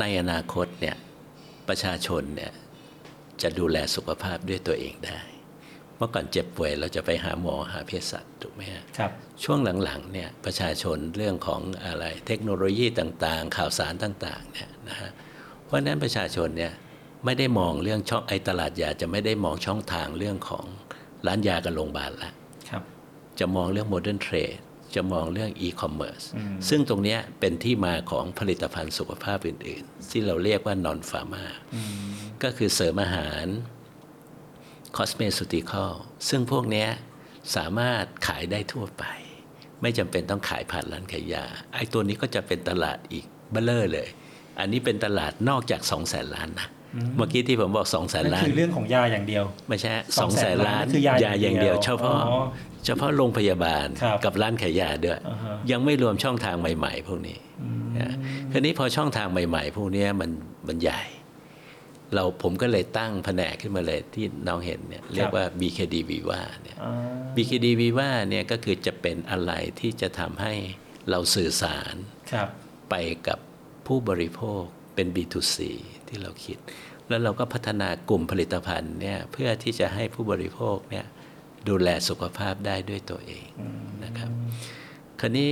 [0.00, 0.96] ในอนาคตเนี่ย
[1.68, 2.52] ประชาชนเนี่ย
[3.42, 5.20] จะดูแลสุขภาพด้วยตัวเองได้
[5.96, 9.10] เมื่อก่อนเจ็บป่วยเราจะไปหาหมอหาเภสัชถูกไหมฮะครับ
[9.44, 15.10] ช่วงหลังๆเนี่ยประชาชนเรื่องของอะไรเทคโนโลยีต่างๆ ข่าวสารต่างๆเนี่ยนะฮะ
[15.66, 16.72] เพราะฉะนั้นประชาชนเนี่ย
[17.24, 20.64] ไม่ได้มองเรื่องช่องไอตลาดยาจะไม่ได้มองช่องทางเรื่องของ
[21.26, 22.30] ร้านยากับโรงพยาบาลละ
[22.70, 22.82] ครับ
[23.38, 24.54] จะมองเรื่อง modern trade
[24.94, 26.22] จะมองเรื่องอีคอมเมิร์ซ
[26.68, 31.44] ซึ่งตรงเนี้ยเป็นที่มาของผลิตภัณฑ์สุขภาพอื่น ๆ ที่เราเรียกว่า non-pharma
[32.42, 33.46] ก็คือเสริมอาหาร
[34.96, 35.92] cosmeceutical
[36.28, 36.88] ซึ่งพวกเนี้ย
[37.56, 39.04] สามารถขายได้ทั่วไป
[39.82, 44.08] ไม่จำเป็นต้องขายผ่านร้านขายยาไอ้ตัวนี้ก็จะเป็นตลาดอีก layer เลย
[44.58, 46.68] อันนี้เป็นตลาดนอกจาก2 0 0แสนล้านนะ
[47.16, 52.42] เมื่อกี้ที่ผมบอก2 0 0แสนนั่นล้านคือเรื่องของยาอย่างเดียว ไม่ใช่สสอองงแสแสนนล้าล้านนคือยาาอย่างเดียวอย่างเดียว เฉพาะอ๋อ
[52.86, 57.38] เฉพาะโรงพยาบาลครับกับร้านขายยาด้วยอ่าฮะยังไม่รวมช่องทางใหม่ ๆ พวกนี้
[57.98, 58.14] นะ
[58.52, 60.30] ทีนี้พอช่องทางใหม่ ๆ พวกเนี้ยมัน
[60.68, 61.02] มันใหญ่
[62.14, 66.94] เราผมก็เลยตั้งแผนกขึ้นมาเลยที่น้องเห็นเนี่ยเรียกว่า BKD Viva เนี่ยอ่า
[67.36, 70.54] BKD Viva เนี่ยก็คือจะเป็นอะไรที่จะทำให้
[71.10, 71.94] เราสื่อสาร
[72.32, 72.48] ครับ
[72.90, 72.94] ไป
[73.28, 73.38] กับ
[73.86, 74.62] ผู้บริโภค
[74.94, 75.56] เป็น B2C
[76.08, 76.58] ที่เราคิด
[77.08, 81.06] แล้วเราก็พัฒนากลุ่มผลิตภัณฑ์เนี่ยเพื่อที่จะให้ผู้บริโภคเนี่ย
[81.68, 83.46] ดูแลสุขภาพได้ด้วยตัวเอง
[84.04, 84.30] นะครับ
[85.20, 85.50] คราวนี้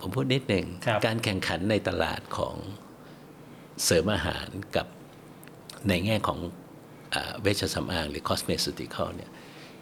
[0.00, 2.54] ผมพูดนิดหนึ่งครับการแข่งขันในตลาดของ
[3.84, 4.86] เสริมอาหารกับ
[5.88, 6.38] ในแง่ของ
[7.14, 9.30] อ่าเวชสำอางหรือ cosmeceutical เนี่ย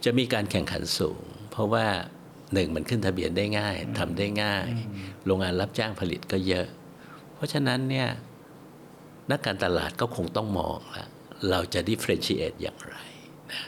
[0.04, 1.86] จะมีการแข่งขันสูง เพราะว่า
[2.54, 4.66] หนึ่งมันขึ้นทะเบียนได้ง่ายทำได้ง่าย
[5.24, 6.81] โรงงานรับจ้างผลิตก็เยอะเพ
[7.42, 8.08] ราะฉะนั้นเนี่ย
[9.30, 11.06] นักการตลาดก็คงต้องมองละ
[11.50, 12.96] เราจะ differentiate อย่างไร
[13.52, 13.62] นะ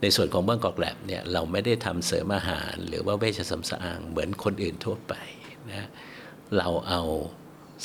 [0.00, 5.14] ในส่วนของบ้างกอกแลบเนี่ยเราไม่ได้ทำเสริมอาหาร หรือว่าเวชสำอาง เหมือนคนอื่นทั่วไป
[5.72, 5.88] นะ
[6.56, 7.02] เราเอา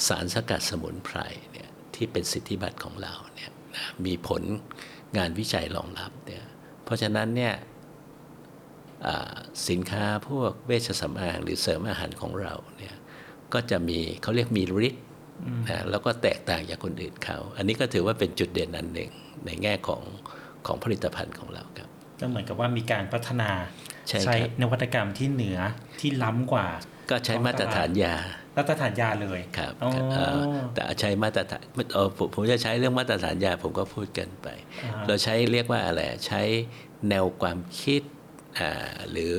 [0.08, 1.18] สารสกัดสมุนไพร
[1.52, 4.42] เนี่ยที่เป็นสิทธิบัตรของเราเนี่ยนะมีผล
[5.18, 6.44] งานวิจัยรองรับเนี่ย
[6.84, 7.54] เพราะฉะนั้นเนี่ย
[9.70, 12.96] สินค้าพวกเวชสำอางหรือเสริมอาหารของเราเนี่ย
[13.54, 15.04] ก็จะมีเขาเรียกมีฤทธิ์
[15.70, 19.12] นะแล้วก็แตกต่างจากคนอื่นเขา อันนี้ก็ถือว่าเป็นจุดเด่นอันหนึ่ง
[19.46, 20.02] ในแง่ของ
[20.68, 23.50] ของผลิตภัณฑ์ของเราครับ ก็เหมือนกับว่ามีการพัฒนา
[24.08, 25.60] ใช่ครับนวัตกรรมที่เหนือ
[26.00, 26.68] ที่ล้ำกว่า
[27.10, 28.16] ก็ใช้มาตรฐานยา
[28.58, 30.42] มาตรฐานยาเลยครับอ๋อเอ่อ
[30.74, 31.62] แต่ใช้มาตรฐาน
[31.94, 34.48] เอ่อผมผมจะใช้เรื่องมาตรฐานยาผมก็พูดเกันไป
[34.84, 36.42] อ่าฮะเราใช้เรียกว่าอะไรใช้
[37.10, 38.02] แนวความคิด
[38.60, 38.72] อ่า
[39.12, 39.36] หรือ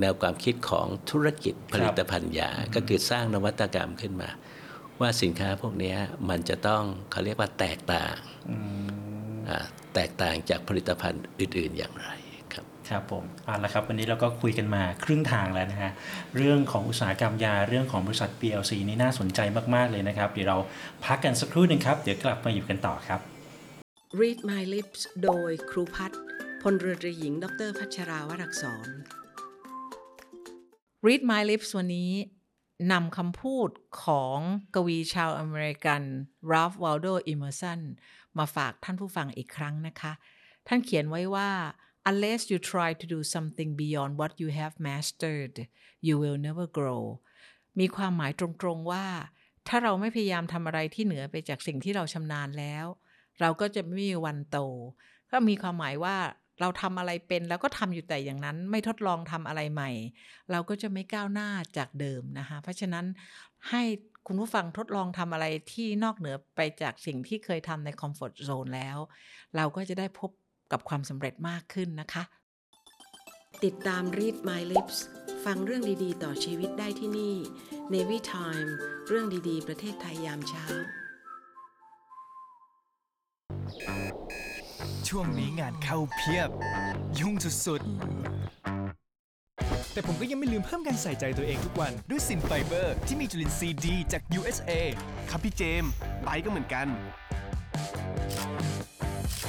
[0.00, 4.30] แนวความคิดของธุรกิจผลิตภัณฑ์ยาก็คือสร้างนวัตกรรมขึ้นมา
[5.00, 5.96] ว่าสินค้าพวกเนี้ย
[6.28, 8.16] มันจะต้องเขาเรียกว่าแตกต่าง
[9.48, 9.58] อ่า
[9.94, 12.08] แตกต่างจากผลิตภัณฑ์อื่น ๆอย่างไร
[12.54, 15.92] ครับครับผมเอาละครับ วันนี้เราก็คุยกันมาครึ่งทางแล้วนะฮะ
[16.36, 19.40] เรื่องของอุตสาหกรรมยาเรื่องของบริษัท PLC นี่น่าสนใจ
[19.74, 20.58] มาก ๆ เลยนะครับ เดี๋ยวเรา
[21.04, 23.20] พักกันสักครู่หนึ่งครับ เดี๋ยวกลับมาอยู่กันต่อครับ
[24.20, 26.20] Read My Lips โดยครูพัฒน์
[26.62, 28.88] พลเรือตรีหญิง ดรพัชราวรักษร
[31.06, 32.10] Read My Lips วันนี้
[32.92, 33.70] นำคำพูด
[34.02, 34.38] ของ
[34.74, 36.02] กวีชาวอเมริกัน
[36.52, 37.80] ร a ฟ w ว l โดอิมเมอร์สัน
[38.38, 40.12] มาฝากท่านผู้ฟังอีกครั้งนะคะ
[40.68, 41.50] ท่านเขียนไว้ว่า
[42.10, 45.54] unless you try to do something beyond what you have mastered
[46.06, 47.02] you will never grow
[47.80, 49.06] มีความหมายตรงๆว่า
[49.68, 52.86] ถ้าเราไม่พยายามทำอะไรที่เหนือไปจากสิ่งที่เราชำนาญแล้ว
[53.40, 54.58] เราก็จะไม่มีวันโต
[55.30, 56.16] ก็มีความหมายว่า
[56.60, 59.90] เราทำอะไรเป็นแล้วก็ทำอยู่แต่อย่างนั้น ไม่ทดลองทำอะไรใหม่
[60.50, 63.04] เราก็จะไม่ก้าวหน้าจากเดิมนะคะ เพราะฉะนั้น
[63.70, 63.82] ให้
[64.26, 68.98] คุณผู้ฟังทดลองทำอะไรที่นอกเหนือไปจากสิ่งที่เคยทำในคอมฟอร์ z โซนแล้ว
[69.56, 70.30] เราก็จะได้พบ
[70.72, 72.22] กับความสำเร็จมากขึ้นนะคะ
[73.64, 74.96] ติดตาม Read My Lips
[75.44, 77.34] ฟังเรื่องดีๆ ต่อชีวิตได้ที่นี่
[77.92, 78.70] Navy Time
[79.08, 80.64] เรื่องดีๆ ประเทศไทยยามเช้า
[85.14, 86.50] ช่วงนี้งานเข้าเพียบ
[87.20, 87.34] ยุ่ง
[87.66, 94.70] สุดๆ แต่ผมก็ยังไม่ลืมเพิ่มการใส่ใจตัวเองทุกวัน ด้วยซินไฟเบอร์ ที่มีจุลินทรีย์ดีจาก USA
[95.30, 95.90] ครับพี่เจมส์
[96.24, 96.86] ไปก็เหมือนกัน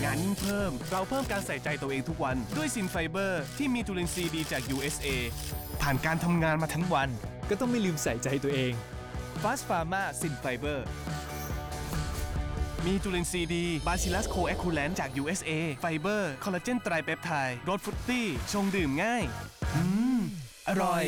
[0.04, 5.08] งานยิ่งเพิ่ม เราเพิ่มการใส่ใจตัวเองทุกวัน ด้วยซินไฟเบอร์ ที่มีจุลินทรีย์ดีจาก USA
[5.82, 7.10] ผ่านการทำงานมาทั้งวัน
[7.50, 8.74] ก็ต้องไม่ลืมใส่ใจตัวเอง
[9.42, 10.86] Fast Pharma ซินไฟเบอร์
[12.88, 19.24] มีจุลินทรีย์ดี Bacillus coagulans จาก USA ไฟเบอร์ คอลลาเจนไตรเปปไทด์รส fruity ชงดื่มง่าย
[19.76, 19.84] อื
[20.20, 20.22] ม
[20.70, 21.06] อร่อย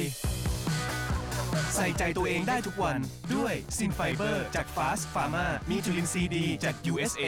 [1.76, 3.00] ใส่ใจตัวเองได้ทุกวัน
[3.36, 7.24] ด้วยซินไฟเบอร์จาก Fast Pharma มีจุลินทรีย์ดีจาก USA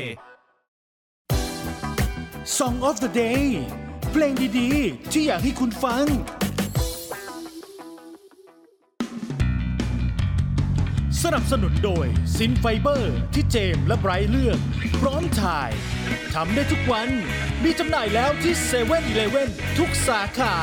[2.57, 3.45] Song of the Day
[4.11, 6.05] เพลงดีๆ ที่อยากให้คุณฟัง
[11.25, 12.05] สนับสนุนโดย
[12.37, 14.59] ซินไฟเบอร์ที่เจมและไบรท์เลือก
[14.99, 15.71] พร้อมถ่าย
[16.33, 17.09] ทำได้ทุกวัน
[17.63, 20.55] มีจำหน่ายแล้วที่เซเว่นอีเลเวนทุกสาขา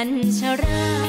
[0.00, 0.99] ันชรา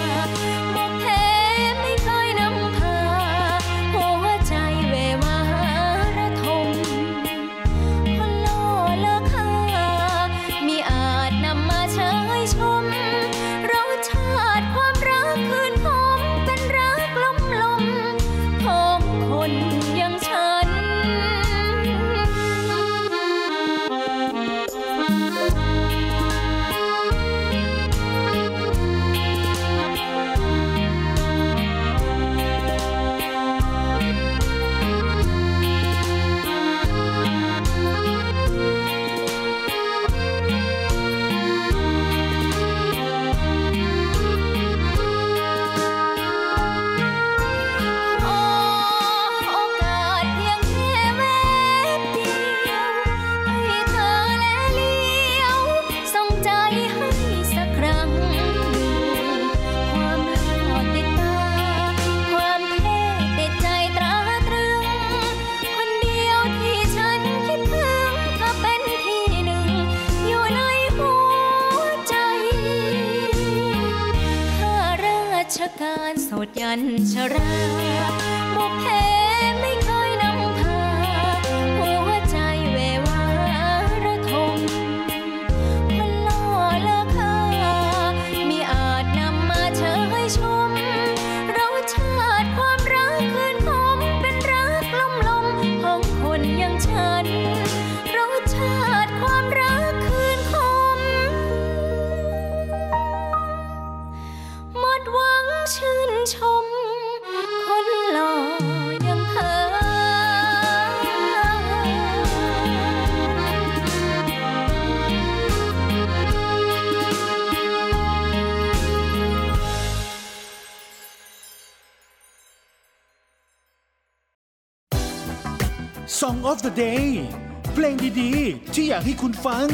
[128.75, 129.67] ที่อยากให้คุณฟัง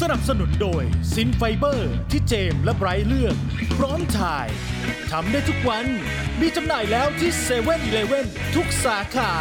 [0.00, 0.82] สนับสนุนโดย
[1.14, 3.36] ซินไฟเบอร์ที่เจมและไบรท์เลือก
[3.78, 4.48] พร้อมถ่าย
[5.10, 5.86] ทำได้ทุกวัน
[6.40, 9.32] มีจำหน่ายแล้วที่เซเว่นอีเลเว่นทุกสาขา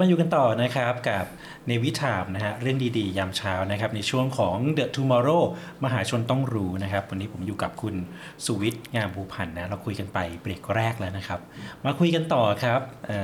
[0.00, 1.24] มาอยู่กันต่อนะครับกับ
[1.66, 5.44] เนวิทามนะฮะเรื่องดีๆ ยามเช้านะครับในช่วงของ The Tomorrow
[5.84, 7.94] มหาชนต้องรู้นะครับ วันนี้ผมอยู่กับคุณ
[8.44, 11.40] สุวิทย์งามภูพันธ์นะเราคุยกันไปเบรกแรกแล้วนะครับ
[11.84, 12.80] มาคุยกันต่อครับ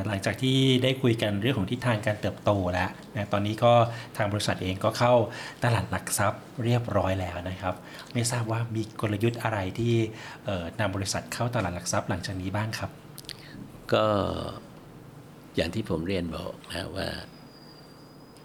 [0.06, 3.72] หลังจากที่ได้คุยกันเรื่องของทิศทางการเติบโตแล้วนะตอนนี้ก็
[4.16, 5.14] ทางบริษัทเองก็เข้า
[5.64, 7.74] ตลาดหลักทรัพย์เรียบร้อยแล้วนะครับ
[8.12, 9.94] ไม่ทราบว่ามีกลยุทธ์อะไรที่
[10.80, 12.90] นำบริษัทเข้าตลาดหลักทรัพย์หลังจากนี้บ้างครับ
[13.92, 14.04] ก็
[15.56, 17.08] อย่างที่ผมเรียนบอกนะว่า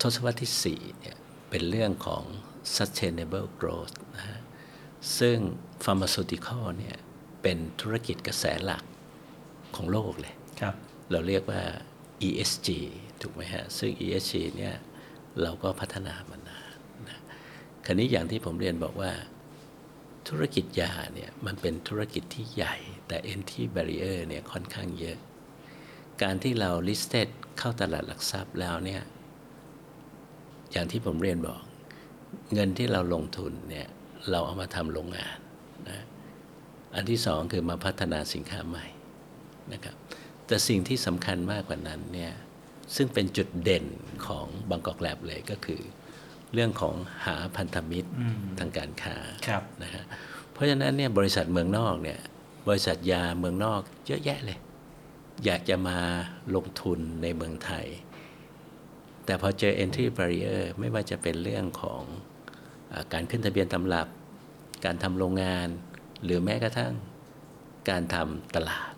[0.01, 1.15] ทศวรรษที่4เนี่ย
[1.49, 2.23] เป็นเรื่องของ
[2.75, 4.39] sustainable growth นะฮะ
[5.19, 5.37] ซึ่ง
[5.83, 6.97] pharmaceutical เนี่ย
[7.41, 8.83] เป็นธุรกิจกระแสหลัก
[9.75, 10.75] ของโลกเลยครับ
[11.11, 11.61] เราเรียกว่า
[12.27, 12.69] ESG
[13.21, 14.75] ถูกไหมฮะ ซึ่ง ESG เนี่ย
[15.41, 16.75] เราก็พัฒนามานาน
[17.09, 17.19] นะ
[17.85, 19.11] คราวนี้อย่างที่ผมเรียนบอกว่า
[20.27, 22.75] ธุรกิจยาเนี่ยมันเป็นธุรกิจที่ใหญ่
[23.07, 25.17] แต่ entry barrier เนี่ยค่อนข้างเยอะ
[26.23, 27.27] การที่เรา listed
[27.59, 29.01] เข้าตลาดหลักทรัพย์แล้วเนี่ย
[30.71, 31.61] อย่างที่ผมเรียนบอก
[32.53, 33.87] เงินที่เราลงทุนเนี่ย
[34.31, 35.37] เราเอามาทำโรงงาน
[35.89, 35.99] นะ
[36.95, 38.85] อันที่สองคือมาพัฒนาสินค้าใหม่
[39.73, 39.95] นะครับ
[40.47, 42.33] แต่สิ่งที่สำคัญมากกว่านั้นเนี่ย
[42.95, 43.85] ซึ่งเป็นจุดเด่น
[44.27, 45.81] ของบางกอกแลบเลยก็คือ
[46.53, 48.09] เรื่องของหาพันธมิตร
[48.59, 49.15] ทางการค้า
[49.47, 50.03] ครับนะฮะ
[50.51, 52.19] เพราะฉะนั้นเนี่ยบริษัทเมืองนอกเนี่ย
[52.67, 54.57] บริษัทยาเมืองนอกเยอะแยะเลย
[55.45, 55.97] อยากจะมา
[56.55, 57.87] ลงทุนในเมืองไทย
[59.25, 62.01] แต่พอเจอ entry barrier ไม่ว่าจะเป็นเรื่องของ
[62.93, 64.07] อการขึ้นทะเบียนตำรับ
[64.85, 65.67] การทำโรงงาน
[66.23, 66.93] หรือแม้กระทั่ง
[67.89, 68.93] การทำตลาด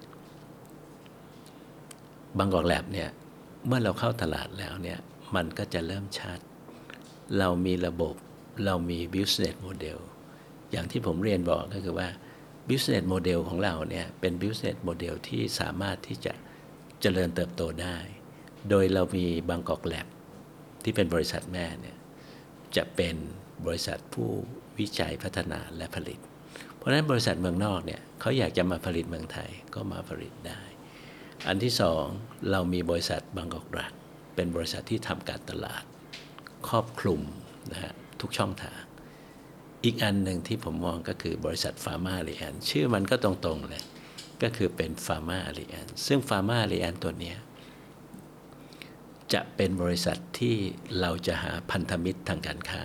[2.38, 3.10] บางกอกแลบเนี่ย
[3.68, 5.00] เมื่อเราเข้าตลาดแล้วเนี่ย
[5.36, 6.40] มันก็จะเริ่มชัด
[7.40, 8.16] เรามีระบบ
[8.66, 10.00] เรามี business model
[10.72, 12.08] อย่างที่ผมเรียนบอกก็คือว่า
[12.70, 16.34] business model ของเราเนี่ยเป็น business model ที่สามารถที่จะ
[17.02, 17.98] เจริญเติบโตได้
[18.70, 20.08] โดยเรามีบางกอกแลบ
[20.84, 21.98] ที่เป็นบริษัทแม่เนี่ย
[22.76, 23.16] จะเป็น
[23.66, 24.30] บริษัทผู้
[24.80, 26.20] วิจัยพัฒนาและผลิต
[26.76, 30.62] เพราะฉะนั้นบริษัทเมืองนอกเนี่ยเขาอยากจะมาผลิตเมืองไทยก็มาผลิตได้
[31.48, 32.04] อันที่สอง
[32.52, 33.92] เรามีบริษัทบางกอกรัฐ
[34.36, 35.84] เป็นบริษัทที่ทำการตลาด
[36.68, 37.22] ครอบคลุม
[37.72, 38.83] นะฮะทุกช่องทาง
[39.86, 43.84] อีกอันหนึ่งที่ผมมองก็คือบริษัทฟาร์มาเรียนชื่อมันก็ตรงๆเลย
[44.44, 47.38] ก็คือเป็นฟาร์มาเรียนซึ่งฟาร์มาเรียนตัวเนี้ย
[49.34, 50.56] จะเป็นบริษัทที่
[51.00, 52.84] เราจะหาพันธมิตรทางการค้า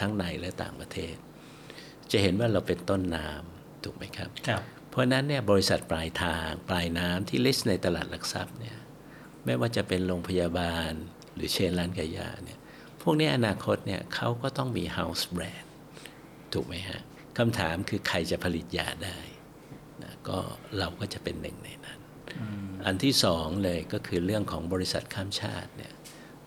[0.00, 1.14] ทั้งในและต่างประเทศ
[2.10, 8.76] จะเห็นว่าเราเป็นต้นน้ำถูกไหมครับครับ เพราะฉะนั้นเนี่ยบริษัทปลายทางปลายน้ำที่ลิสต์ในตลาดหลักทรัพย์เนี่ย
[9.44, 10.90] ไม่ว่าจะเป็นโรงพยาบาล
[11.34, 12.58] หรือเชนร้านขายยาเนี่ย
[13.02, 15.67] พวกนี้อนาคตเนี่ยเขาก็ต้องมี house brand
[16.54, 17.00] ถูกไหมฮะ
[17.38, 19.18] คำถามคือใครจะผลิตยาได้
[20.02, 20.38] นะก็
[20.78, 22.00] เราก็จะเป็นหนึ่งในนั้น
[22.86, 25.94] อันที่สองเลยก็คือเรื่องของบริษัทข้ามชาติเนี่ย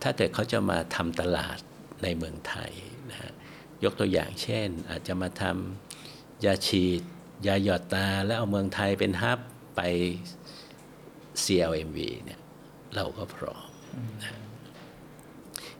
[0.01, 1.59] ถ้าเกิดเขาจะมาทำตลาด
[2.03, 2.71] ในเมืองไทย
[3.11, 3.31] นะฮะ
[3.83, 7.01] ยกตัวอย่างเช่น อาจจะมาทำยาฉีด
[7.47, 9.39] ยาหยอดตา แล้วเอาเมืองไทยเป็นฮับ
[9.75, 9.81] ไป
[11.43, 12.39] CLMV เนี่ย
[12.95, 13.67] เราก็พร้อม
[14.21, 14.39] นะ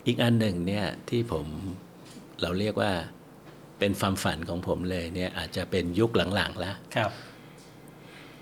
[0.05, 1.45] อีกอันหนึ่งเนี่ยที่ผม
[2.41, 2.93] เราเรียกว่า
[3.81, 7.11] เป็นความฝันของผมเลยเนี่ยอาจจะเป็นยุคหลังๆแล้วครับ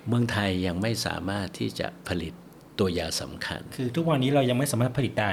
[0.08, 2.34] เมืองไทยยังไม่สามารถที่จะผลิต
[2.80, 5.32] ตัวยาสำคัญ คือทุกวันนี้เรายังไม่สามารถผลิตได้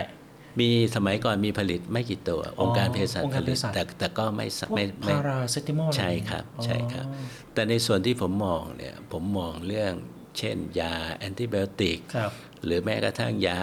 [0.60, 7.06] มีสมัยก่อนมีผลิตไม่กี่ตัว องค์การเภสัชองค์ผการลิเภตสัชแต่แต่ก็ไม่สพวกไม่ไม่พาราเซติมอลใช่ครับใช่ครับ
[7.54, 9.92] แต่ในส่วนที่ผมมองเนี่ยผมมองเรื่อง
[10.38, 12.30] เช่น ยาแอนติไบโอติกครับ
[12.64, 13.60] หรือแม้กระทั่งยา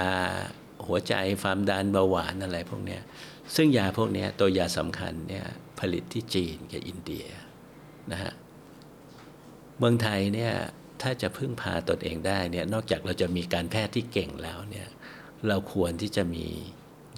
[0.88, 3.02] หัวใจความดันเบาหวานอะไรพวกเนี้ย
[3.56, 5.63] ซึ่งยาพวกเนี้ยตัวยาสำคัญเนี่ยผ
[5.94, 7.28] ลิตที่จีนกับอินเดีย
[8.12, 8.34] นะฮะ
[9.78, 10.54] เมืองไทยเนี่ย
[11.02, 14.88] ถ้าจะพึ่งพาตนเองได้เนี่ยนอกจากเราจะมีการแพทย์ที่เก่งแล้วเนี่ย
[15.48, 16.48] เราควรที่จะมี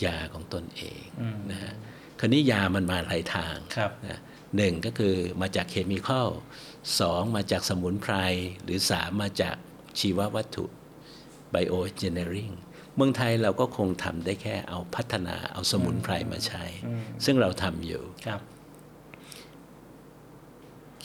[0.06, 1.04] ยาของตนเอง
[1.52, 1.74] นะฮะ
[2.20, 4.20] คราวนี้ยามันมาหลายทางครับนะ
[4.58, 6.30] หนึ่งก็คือมาจากเคมีคอล
[7.00, 8.14] สองมาจากสมุนไพร
[8.64, 9.56] หรือสามมาจาก
[10.00, 10.66] ชีววัตถุ
[11.54, 12.56] bioengineering
[12.96, 16.64] เมืองไทยเราก็คงทำได้แค่เอาพัฒนาเอาสมุนไพรมาใช้
[17.26, 18.42] ซึ่งเราทำอยู่ครับ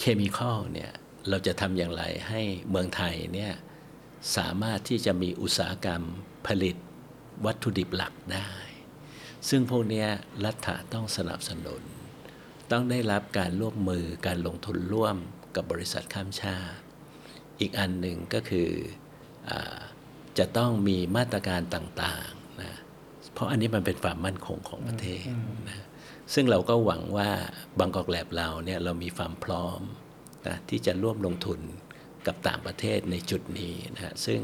[0.01, 0.93] เคมีคอลเนี่ย
[1.29, 2.41] เราจะทำอย่างไรให้
[2.71, 3.53] เมืองไทยเนี่ย
[4.37, 6.03] สามารถที่จะมีอุตสาหกรรม
[6.47, 6.77] ผลิต
[7.45, 8.51] วัตถุดิบหลักได้
[9.49, 10.07] ซึ่งพวกนี้
[10.45, 11.83] รัฐะต้องสนับสนุน
[12.71, 15.17] ต้องได้รับการร่วมมือการลงทุนร่วม
[15.55, 16.81] กับบริษัทข้ามชาติ
[17.61, 18.71] อีกอันหนึ่งก็คือ
[19.51, 19.53] อ
[20.39, 22.73] จะต้องมีมาตรการต่างๆนะ
[23.33, 25.25] เพราะอันนี้มันเป็นความมั่นคงของประเทศ
[25.71, 25.81] นะ
[26.35, 27.31] ซึ่งเราก็หวังว่า
[27.79, 29.81] บางกอกแลบเราเนี่ยเรามีความพร้อม
[30.47, 31.61] นะที่จะร่วมลงทุน
[32.27, 34.41] กับต่างประเทศในจุดนี้นะฮะซึ่ง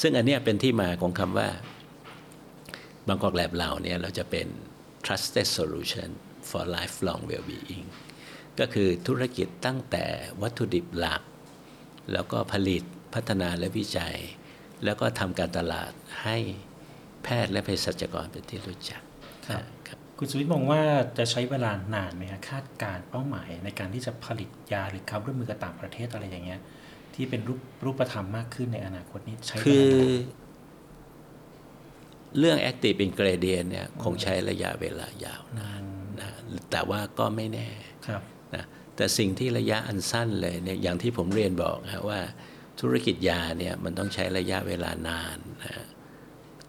[0.00, 1.48] ซึ่งอันเนี้ยเป็นที่มาของคำว่า
[3.08, 4.46] บางกอกแลบเราเนี่ยเราจะเป็น
[5.04, 6.10] trusted solution
[6.48, 7.86] for lifelong well-being
[8.58, 10.04] ก็คือธุรกิจตั้งแต่
[10.42, 11.22] วัตถุดิบหลัก
[12.12, 12.82] แล้วก็ผลิต
[13.14, 14.16] พัฒนาและวิจัย
[14.84, 15.92] แล้วก็ทำการตลาด
[16.22, 16.38] ให้
[17.22, 19.02] แพทย์และเภสัชกรเป็นที่รู้จัก
[19.48, 19.64] ครับ
[20.14, 20.82] ครับคุณสุวิทย์มองว่า
[21.18, 26.60] จะใช้เวลานานไหมครับคาดการณ์เป้าหมายในการที่จะผลิตยาหรือความร่วมมือกับต่างประเทศอะไรอย่างเงี้ย
[27.14, 30.10] ที่เป็นรูปรูปธรรมมากขึ้นในอนาคตนี้ใช้เวลาคือนาน
[32.38, 35.82] เรื่อง active ingredient เนี่ยคงใช้ระยะเวลายาวนาน
[36.20, 36.30] นะ
[36.70, 37.68] แต่ว่าก็ไม่แน่
[38.06, 38.22] ครับ
[38.54, 38.64] นะ
[38.96, 42.20] แต่สิ่งที่ระยะอันสั้นเลยเนี่ยอย่างที่ผมเรียนบอกนะว่า
[42.80, 45.74] ธุรกิจยาเนี่ยมันต้องใช้ระยะเวลานานนะ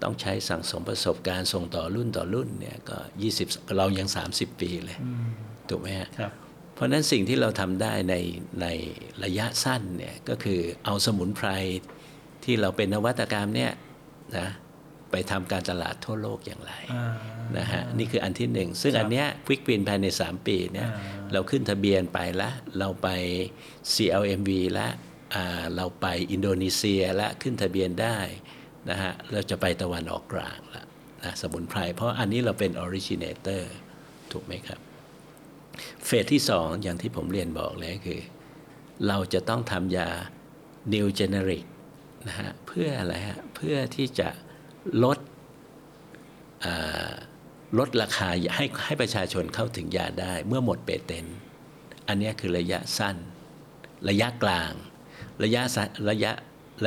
[0.04, 2.98] ต้องใช้สั่งสมประสบการณ์ส่งต่อรุ่นต่อรุ่นเนี่ยก็
[3.38, 4.98] 20 เรายัง 30 ปีเลย
[5.70, 6.32] ถูกไหมฮะครับ
[6.74, 8.16] เพราะฉะนั้นสิ่งที่เราทำได้ใน
[8.62, 8.68] ใน
[9.24, 11.50] ระยะสั้นเนี่ยก็คือเอาสมุนไพร
[12.44, 13.72] ที่เราเป็นนวัตกรรมเนี่ย
[14.38, 14.48] นะ
[15.12, 17.14] ไปทำการตลาดทั่วโลกอย่างไรอ่า
[17.58, 23.08] นะฮะนี่คืออันที่หนึ่ง ซึ่งครับอันเนี้ยควิกวินภายใน 3 ปีเนี่ยอ่าเราขึ้นทะเบียนไปแล้วเราไป
[23.94, 24.92] CLMV แล้ว
[25.36, 28.18] อ่าเราไปอินโดนีเซียแล้วขึ้นทะเบียนได้
[28.90, 30.86] นะฮะเราจะไปตะวันออกกลางแล้ว
[31.24, 33.74] นะสมุนไพรเพราะอันนี้เราเป็นออริจิน t เตอร์
[34.32, 34.80] ถูกไหมครับ
[36.06, 38.22] เฟสที่ 2 อย่างที่ผมเรียนบอกเลยคือ
[39.08, 40.10] เราจะต้องทำยา
[40.94, 41.66] New Generic
[42.28, 44.30] นะฮะเพื่ออะไรฮะเพื่อที่จะ
[45.04, 45.20] ลด
[47.80, 51.26] ลดราคาให้ให้ประชาชนเข้าถึงยาได้ เมื่อหมด patent
[52.08, 53.16] อันนี้คือระยะสั้น
[54.10, 54.74] ระยะกลาง
[55.44, 55.62] ระยะ
[56.10, 56.32] ระยะ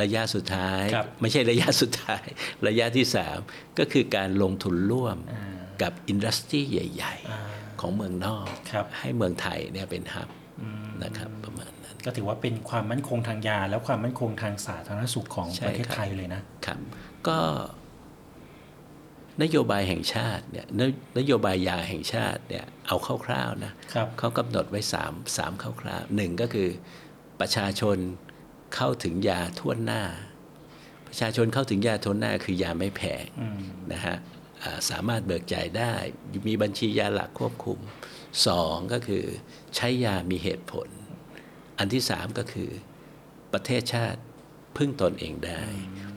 [0.01, 2.25] ระยะสุดท้ายครับไม่ใช่ระยะสุดท้าย
[2.67, 3.05] ระยะที่
[3.41, 5.17] 3 ก็คือการลงทุนร่วม
[5.81, 7.15] กับอินดัสทรีใหญ่
[7.47, 10.29] ๆ ของเมืองนอกครับให้เมืองไทยเนี่ยเป็นฮับ
[11.03, 16.79] นะครับประมาณนั้น ก็ถือว่าเป็นความมั่นคงทางยา และความมั่นคงทางสาธารณสุขของใช่ประเทศครับไทยเลยนะครับ
[17.27, 17.39] ก็
[19.43, 20.81] นโยบายแห่งชาติเนี่ยน
[21.17, 26.69] นโยบายยาแห่งชาติเนี่ยเอาคร่าวๆนะครับเขากำหนดไว้3ามสามคร่าวๆหนึ่งก็คือ
[27.39, 27.97] ประชาชน
[28.75, 30.03] เข้าถึงยาทั่วหน้า
[31.07, 33.25] ประชาชนเข้าถึงยาทั่วหน้าคือยาไม่แพง
[33.91, 34.17] นะฮะ
[34.63, 35.93] อ่าสามารถเบิกจ่ายได้
[36.47, 37.79] มีบัญชียาหลักควบคุม
[38.47, 39.25] สองก็คือ
[39.75, 40.87] ใช้ยามีเหตุผล
[41.79, 42.69] อันที่สามก็คือ
[43.53, 44.21] ประเทศชาติ
[44.77, 45.61] พึ่งตนเองได้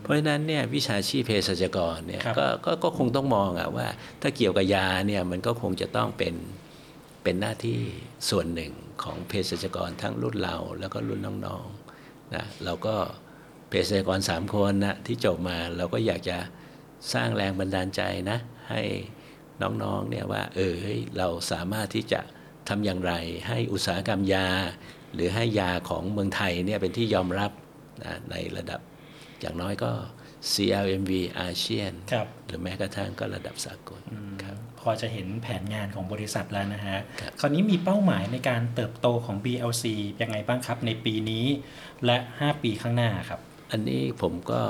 [0.01, 3.87] เพราะฉะนั้นเนี่ยวิชาชีพเภสัชกรเนี่ยครับก็ก็ก็คงต้องมองอะว่า
[4.23, 6.35] ถ้าเกี่ยวกับยาเนี่ยมันก็คงจะต้องเป็น
[7.23, 7.81] เป็นหน้าที่
[8.31, 8.73] ส่วนหนึ่ง
[9.03, 11.82] ของเภสัชกรทั้งรุ่นเราแล้วก็รุ่นน้องๆ
[12.35, 12.97] นะเราก็
[13.69, 16.39] เภสัชกรสามคนนะที่จบมาเราก็อยากจะ
[17.13, 18.39] สร้างแรงบันดาลใจนะ
[18.71, 18.83] ให้
[19.63, 20.75] น้องๆเนี่ยว่าเออ
[21.19, 22.21] เราสามารถที่จะ
[22.69, 23.13] ทำอย่างไร
[23.49, 24.47] ให้อุตสาหกรรมยา
[25.15, 27.51] หรือให้ยาของเมืองไทยเนี่ยเป็นที่ยอมรับ
[28.05, 28.81] นะในระดับ
[29.41, 29.91] อย่างน้อยก็
[30.53, 34.01] CLMV อาเซียนครับหรือแม้กระทั่งก็ระดับสากล
[34.43, 39.85] ครับพอจะเห็นแผนงานของบริษัทแล้วนะฮะครับคราวนี้มีเป้าหมายในการเติบโตของ BLC
[40.23, 41.47] ยังไงบ้างครับในปีนี้
[42.07, 43.41] และ 5 ปีข้างหน้าครับ
[43.71, 44.63] อันนี้ผมก็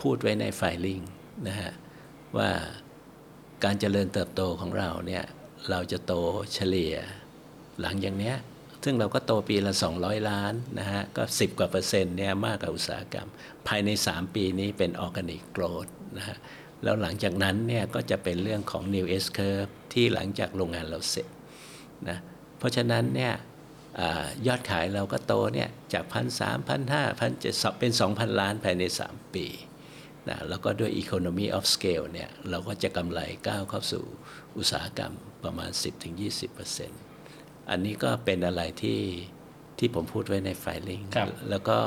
[0.00, 1.00] พูดไว้ในไฟลิง
[1.48, 1.72] นะฮะ
[2.36, 2.50] ว่า
[3.64, 5.24] การเจริญเติบโตของเราเนี่ย
[5.70, 6.12] เราจะโต
[6.54, 6.94] เฉลี่ย
[7.80, 8.36] หลังอย่างเนี้ย
[8.84, 13.28] ซึ่งเราก็โตปีละ 200 ล้านนะฮะก็ 10 กว่าเปอร์เซ็นต์เนี่ยมากกว่าอุตสาหกรรม
[13.68, 15.86] ภายใน 3 ปีนี้เป็น organic growth
[16.18, 16.36] นะฮะ
[16.82, 21.26] แล้วหลังจากนั้นเนี่ยก็จะเป็นเรื่องของ New S Curve ที่หลังจากโรงงานเราเสร็จ
[22.08, 22.18] นะ
[22.58, 23.32] เพราะฉะนั้นเนี่ย
[24.00, 24.02] อ
[24.46, 29.46] ยอดขายเราก็โตเนี่ยจากพันสามพันห้าพันเจ็ดเป็น 2,000 ล้านภายใน 3 ปี
[30.28, 34.04] นะแล้วก็ด้วย Economy of Scale เนี่ยเราก็จะกำไรก้าวเข้าสู่
[34.56, 35.12] อุตสาหกรรม
[35.44, 37.09] ประมาณ 10-20%
[37.70, 39.00] อันนี้ก็เป็นอะไรที่
[39.78, 41.78] ที่ผมพูดไว้ในไฟลิงครับแล้วก็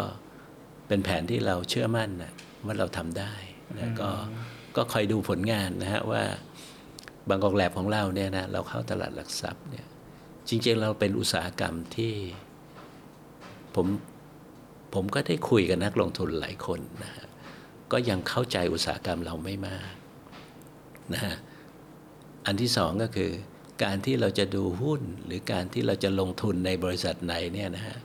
[0.88, 2.32] เป็นแผนที่เราเชื่อมั่นนะ
[2.66, 3.34] ว่าเราทำได้
[3.78, 4.10] นะก็
[4.76, 6.24] ก็คอยดูผลงานนะฮะว่า
[7.30, 9.86] บางกอกแลบของเราเนี่ยนะเราเข้าตลาดหลักทรัพย์เนี่ย
[10.50, 12.14] จริงๆเราเป็นอุตสาหกรรมที่
[13.76, 13.88] ผม
[14.94, 17.28] ผมก็ได้คุยกับนักลงทุนหลายคนนะฮะ
[17.92, 19.94] ก็ยังเข้าใจอุตสาหกรรมเราไม่มาก
[21.14, 21.36] นะฮะ
[22.46, 23.32] อันที่สองก็คือ
[23.84, 27.98] การที่เราจะดูหุ้นหรือการที่เราจะลงทุนในบริษัทไหนเนี่ยนะฮะ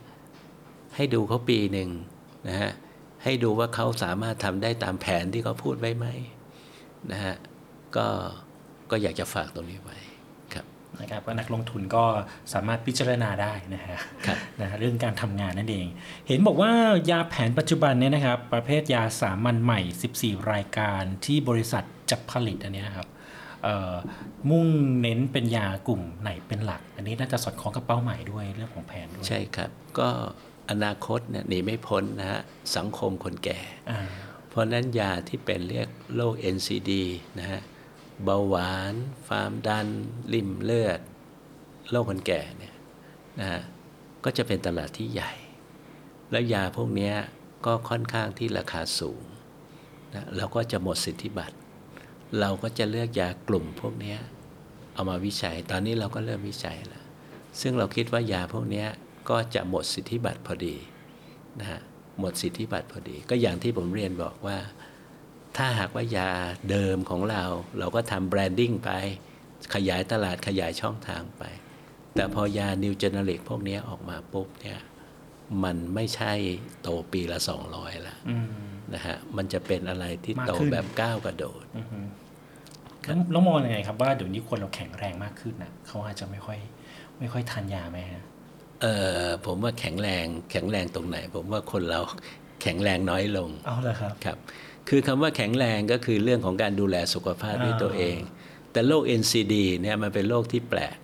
[0.95, 1.89] ให้ดูเขาปีหนึ่ง
[2.47, 2.71] นะฮะ
[3.23, 6.07] ให้ดูว่าเขาสามารถทำได้ตามแผนที่เขาพูดไว้ไหม
[7.11, 7.35] นะฮะ
[7.95, 8.07] ก็
[8.91, 9.97] ก็อยากจะฝากตรงนี้ไว้
[10.53, 10.65] ครับ
[11.01, 12.05] นะครับก็นักลงทุนก็
[12.53, 15.87] สามารถพิจารณาได้นะฮะครับนะฮะเรื่องการทำงานนั่นเอง
[16.27, 16.71] เห็นบอกว่า
[17.11, 19.79] ยาแผนปัจจุบันเนี่ยนะครับ ประเภทยาสามัญใหม่
[20.15, 23.18] 14 รายการที่บริษัทจะผลิตอันเนี้ยครับเอ่อ
[24.49, 24.67] มุ่ง
[25.01, 30.09] เน้นเป็นยากลุ่มไหนเป็นหลัก อันนี้น่าจะสอดคล้องกับเป้าหมายด้วยเรื่องของแผนด้วยใช่ครับ ก็
[30.71, 32.41] อนาคตเนี่ยหนีไม่พ้นนะฮะ
[32.75, 33.99] สังคมคนแก่อ่า
[34.49, 36.91] เพราะฉะนั้นยาที่เป็นเรียกโรค NCD
[37.39, 37.61] นะฮะ
[38.23, 38.93] เบาหวาน
[39.27, 39.87] ความดัน
[40.33, 40.99] ลิ่มเลือด
[41.89, 42.75] โรคคนแก่เนี่ย
[43.39, 43.61] นะฮะ
[44.23, 45.31] ก็จะเป็นตลาดที่ใหญ่
[46.31, 47.15] แล้วยาพวกเนี้ย
[47.65, 49.23] ก็ค่อนข้างที่ราคาสูง
[50.13, 51.55] นะแล้วก็จะหมดสิทธิบัตร
[52.39, 54.19] เราก็จะเลือกยากลุ่มพวกเนี้ย
[54.93, 57.05] เอามาวิจัย ตอนนี้เราก็เริ่มวิจัยแล้ว
[57.61, 58.87] ซึ่งเราคิดว่ายาพวกเนี้ย
[59.29, 60.75] ก็จะหมดสิทธิบัตรพอดี
[61.59, 61.81] นะฮะ
[62.19, 64.57] หมดสิทธิบัตรพอดี ก็อย่างที่ผมเรียนบอกว่า
[65.57, 66.29] ถ้าหากว่ายา
[66.69, 67.43] เดิมของเรา
[67.79, 68.89] เราก็ทำแบรนดิ้งไป
[69.73, 71.43] ขยายตลาดขยายช่องทางไป
[72.15, 74.79] แต่พอยา New Generic พวกนี้ออกมาปุ๊บเนี่ย
[75.63, 76.33] มันไม่ใช่
[76.81, 77.39] โตปีละ
[77.73, 78.47] 200ละอืม
[78.93, 81.99] นะฮะ มันจะเป็นอะไรที่มากโตขึ้นแบบก้าวกระโดดอือฮึ
[83.09, 86.59] แล้วแล้วมองยังไงครับว่าเดี๋ยวนี้คนเราแข็งแรงมากขึ้นนะเขาอาจจะไม่ค่อย
[87.19, 88.23] ไม่ค่อยทานยาไหมฮะ
[88.81, 88.85] เอ
[89.23, 91.99] อผมว่าแข็งแรงแข็งแรงตรงไหน ผมว่าคนเรา
[92.61, 94.37] แข็งแรงน้อยลงเอาเลยครับครับ
[94.89, 98.17] คือคำว่าแข็งแรงก็คือเรื่องของการดูแลสุขภาพด้วยอ่าตัวเอง
[98.71, 100.95] แต่โรค NCD เนี่ยมันเป็นโรคที่แปลก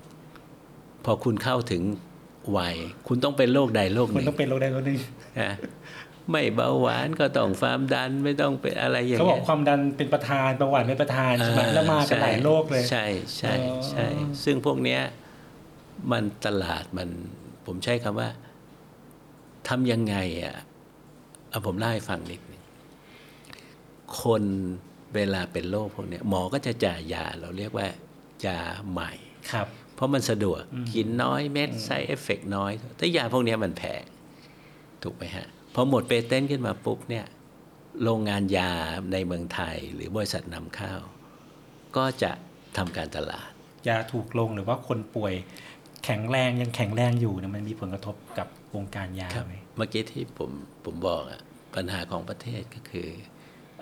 [1.05, 1.81] พอคุณเข้าถึง
[2.57, 2.75] วัย
[3.07, 4.99] คุณต้องเป็นโรคใดโรคหมันนึ่งต้องเป็นโรคใดโรคหนึ่ง
[5.39, 5.51] นะ
[6.32, 13.05] ไม่เบาหวานก็ต้องความดันไม่ต้องเป็นอะไรอย่างเขาบอเงี้กยความดันเป็นประธานประวัติไม่ประธานใช่ไหมอ่แล้วมากันหลายโรคเลย ใช่
[13.38, 13.53] ใช่
[13.89, 15.01] ใช่อ๋อซึ่งพวกเนี้ย
[16.11, 17.09] มันตลาดมัน
[17.65, 18.30] ผมใช้คำว่า
[19.67, 20.55] ทำยังไงอะ
[21.49, 22.63] เอาผมเล่าให้ฟังนิดนึง
[24.21, 24.43] คน
[25.15, 27.88] เวลาเป็นโรคพวกเนี้ยหมอก็จะจ่ายยาเราเรียกว่า
[28.45, 28.59] ยา
[28.91, 29.11] ใหม่
[29.51, 30.61] ครับเพราะมันสะดวก
[30.93, 34.03] กินน้อยเม็ด side effect น้อยแต่ยาพวกเนี้ยมันแพง
[35.03, 35.47] ถูกไหมฮะ
[35.78, 37.26] พอหมด patent ขึ้นมาปุ๊บเนี่ย
[38.03, 38.71] โรงงานยา
[39.13, 40.93] ในเมืองไทย หรือบริษัทนำเข้า
[41.97, 42.32] ก็จะ
[42.78, 43.49] ทำการตลาด
[43.88, 45.34] ยาถูกลงหรือว่าคนป่วย
[46.05, 50.51] แข็งแรงยังแข็งแรงอยู่เนี่ยมันมีผลกระทบกับวงการยาไหมเมื่อกี้ที่ผม
[50.86, 51.41] ผมบอกอะ
[51.76, 53.07] ปัญหาของประเทศก็คือ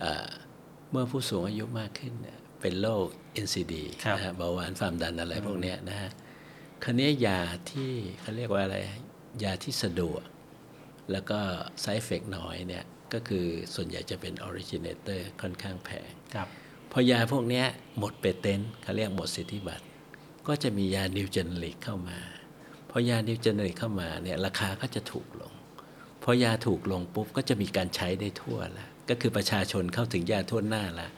[0.04, 0.28] อา
[0.92, 3.06] เมื่อผู้สูงอายุมากขึ้นเนี่ยเป็นโรค
[3.46, 3.74] NCD
[4.04, 6.10] ครับนะฮะเบาหวานความดันอะไรพวกเนี้ยนะฮะ
[6.84, 7.40] คันนี้ยา
[7.72, 8.78] ที่เขาเรียกว่าอะไร
[9.44, 10.24] ยาที่สะดวก
[11.12, 11.40] แล้วก็
[11.82, 12.84] side effect น้อยเนี่ย
[13.14, 13.46] ก็คือ
[13.76, 16.48] ส่วนใหญ่จะเป็น originator ค่อนข้างแพงครับ
[16.92, 17.66] พอยาพวกเนี้ย
[18.00, 19.86] หมด patent เขาเรียกหมดสิทธิบัตร
[20.48, 22.20] ก็จะมียา new generic เข้ามา
[22.90, 25.54] พอยานิวเจเนริกเข้ามาเนี่ยราคาก็จะถูกลง
[26.24, 31.10] พอยาถูกลงปุ๊บก็จะมีการใช้ได้ทั่วแล้วก็คือประชาชนเข้าถึงยาทั่วหน้าละ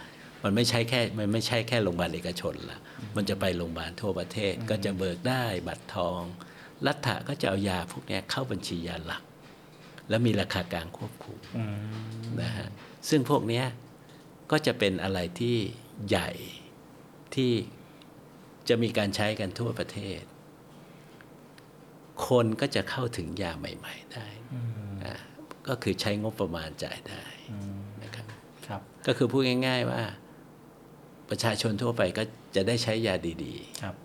[0.44, 2.80] มันไม่ใช่แค่มันไม่ใช่แค่โรงพยาบาลเอกชนละ
[3.16, 6.22] มันจะไปโรงพยาบาลทั่วประเทศก็จะเบิกได้บัตรทอง
[6.86, 9.22] รัฐะก็จะเอายาพวกเนี้ยเข้าบัญชียาหลัก
[10.10, 11.76] แล้วมีราคากลางควบคุมอืม
[12.42, 12.68] นะฮะ
[13.10, 13.66] ซึ่งพวกเนี้ย
[14.52, 15.58] ก็จะเป็นอะไรที่
[16.08, 16.30] ใหญ่
[17.36, 17.52] ที่
[18.70, 20.22] จะมีการใช้กันทั่วประเทศ
[22.28, 24.28] คนก็จะเข้าถึงยาใหม่ ๆ ได้
[25.06, 25.16] นะ
[25.68, 27.24] ก็คือใช้งบประมาณจ่ายได้
[28.04, 28.26] นะครับ
[28.68, 30.02] ครับ ก็คือพูดง่าย ๆว่า
[31.30, 32.24] ประชาชนทั่วไปก็
[32.56, 34.05] จะได้ใช้ยาดีครับๆ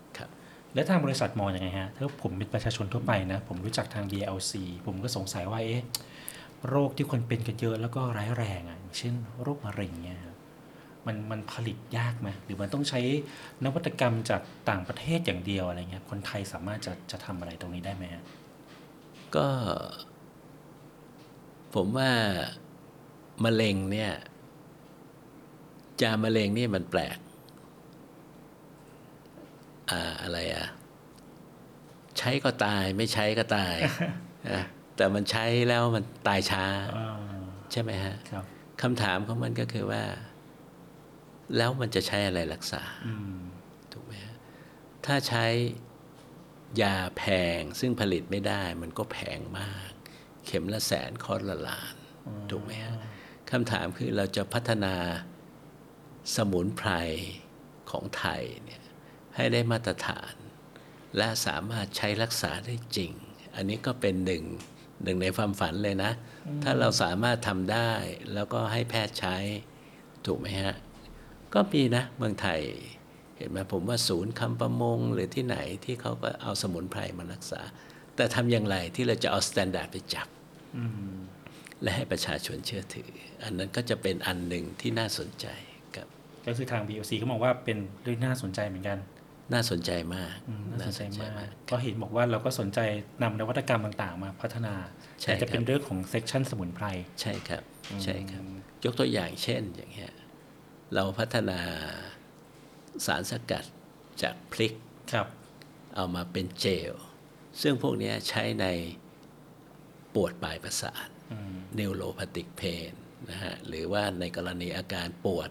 [0.73, 4.53] แล้วทางบริษัทมองยังไงฮะถ้าผมเป็นประชาชนทั่วไปนะ ผมรู้จักทาง BLC
[4.87, 5.83] ผมก็สงสัยว่าเอ๊ะ
[6.69, 10.19] โรคที่คนเป็นกันเยอะแล้วก็ร้ายแรงอะอย่างเช่นโรคมะเร็งเนี่ย
[11.05, 13.01] มันมันผลิตยากไหมหรือมันต้องใช้
[13.63, 18.23] นวัตกรรมจากต่างประเทศอย่างเดียวอะไรเงี้ยคนไทยสามารถจะจะทำอะไรตรงนี้ได้ไหมฮะ
[19.35, 19.47] ก็
[21.75, 22.11] ผมว่า
[23.45, 24.11] มะเร็งเนี่ย
[26.01, 27.17] จามะเร็งนี่มันแปลก
[29.91, 30.67] อ่าอะไรอะ
[32.17, 33.75] ใช้ก็ตายไม่ใช้ก็ตาย
[34.51, 34.61] นะ
[34.95, 36.65] แต่มันใช้แล้วมันตายช้า
[36.97, 37.17] อ่า
[37.71, 38.43] ใช่ไหมฮะครับ
[38.81, 40.03] คำถามของมันก็คือว่า
[41.57, 43.39] แล้วมันจะใช้อะไรรักษาอืม
[43.91, 44.35] ถูกไหมฮะ
[45.05, 45.45] ถ้าใช้
[46.81, 47.23] ยาแพ
[47.59, 49.91] งซึ่งผลิตไม่ได้ มันก็แพงมาก
[50.45, 51.95] เข็มละแสนคอร์สละล้าน
[52.49, 52.95] ถูกไหมฮะ
[53.51, 54.95] คำถามคือเราจะพัฒนา
[56.35, 56.89] สมุนไพร
[57.91, 58.81] ของไทยเนี่ย
[59.35, 60.33] ให้ได้มาตรฐาน
[61.17, 63.11] และสามารถใช้รักษาได้จริง
[63.55, 64.43] อันนี้ก็เป็นหนึ่ง
[65.03, 66.11] หนึ่งในความฝันเลยนะ
[66.63, 67.91] ถ้าเราสามารถทำได้
[68.33, 69.37] แล้วก็ให้แพทย์ใช้
[70.25, 70.75] ถูกไหมฮะ
[71.53, 72.61] ก็มีนะเมืองไทย
[73.37, 77.61] เห็นไหมผมว่าศูนย์คำประมงหรือที่ไหนที่เขาก็เอาสมุนไพรมารักษา
[78.15, 80.27] แต่ทำอย่างไรที่เราจะเอา standard ไปจับ
[80.77, 81.15] อืม
[81.81, 83.11] และให้ประชาชนเชื่อถือ
[83.43, 85.47] อันนั้นก็จะเป็นอันหนึ่งที่น่าสนใจ
[85.95, 86.07] ครับ
[86.45, 88.97] ก็คือทาง BLC ก็มองว่าเป็นเรื่องน่าสนใจเหมือนกัน
[89.53, 92.79] น่าสนใจมากอืมน่าสนใจมากกก็เห็นบอกว่าเราก็สนใจ
[93.23, 94.73] นำนวัตกรรมต่างๆ มาพัฒนา
[95.21, 96.85] ใช่แต่จะเป็นครับเรื่องของเซกชันสมุนไพร
[97.21, 97.63] ใช่ครับ
[98.03, 100.13] ใช่ครับอืมยกตัวอย่างเช่นอย่างเงี้ย
[100.93, 101.59] เราพัฒนา
[103.05, 103.65] สารสกัด
[104.21, 104.73] จากพริก
[105.13, 105.27] ครับ
[105.95, 106.93] เอามาเป็นเจล
[107.61, 108.65] ซึ่งพวกเนี้ยใช้ใน
[110.15, 112.91] ปวดปลายประสาทอืม neuropathic pain
[113.29, 115.49] นะฮะหรือว่าในกรณีอาการปวด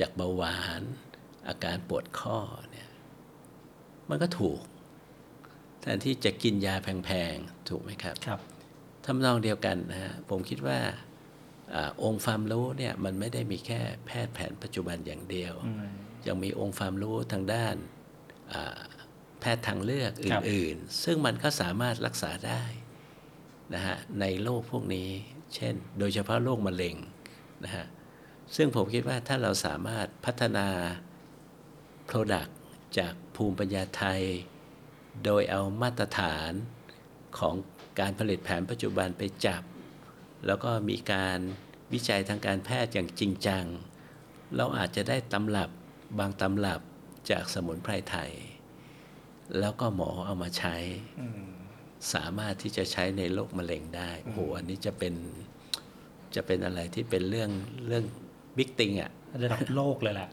[0.00, 0.82] จากเบาหวาน
[1.48, 2.38] อาการปวดข้อ
[2.70, 2.75] เนี่ย
[4.10, 4.60] มันก็ถูก
[5.80, 8.40] แทนที่จะกินยาแพงๆ ถูกไหมครับครับ
[9.04, 10.78] ทำนองเดียวกันนะฮะผมคิดว่า
[11.74, 15.86] อาองค์ความรู้เนี่ยมันไม่ได้มีแค่แพทย์แผนปัจจุบันอย่างเดียวอืม
[16.26, 17.74] ยังมีองค์ความรู้ทางด้าน
[18.52, 18.80] อ่า
[19.40, 22.62] แพทย์ทางเลือกอครับื่นๆ ซึ่งมันก็สามารถรักษาได้
[23.74, 25.08] นะฮะในโรคพวกนี้
[25.54, 26.96] เช่น โดยเฉพาะโรคมะเร็ง
[27.64, 27.86] นะฮะ
[28.56, 30.66] ซึ่งผมคิดว่าถ้าเราสามารถพัฒนา
[32.10, 32.50] Product
[32.98, 34.22] จากภูมิปัญญาไทย
[35.24, 36.52] โดยเอามาตรฐาน
[37.38, 37.54] ของ
[38.00, 39.62] การผลิตแผนปัจจุบันไปจับ
[40.46, 41.38] แล้วก็มีการ
[41.92, 43.64] วิจัยทางการแพทย์อย่างจริงจัง
[44.56, 45.70] เราอาจจะได้ตำรับ
[46.18, 46.80] บางตำรับ
[47.30, 48.32] จากสมุนไพรไทย
[49.58, 50.76] แล้วก็หมอเอามาใช้
[52.12, 55.14] สามารถที่จะใช้ในโรคมะเร็งได้โอ้โหอันนี้จะเป็น
[56.34, 57.50] จะเป็นอะไรที่เป็นเรื่อง
[57.86, 58.04] เรื่อง
[58.56, 59.10] บิ๊กติงอะ
[59.42, 60.30] ระดับโลกเลยแหละ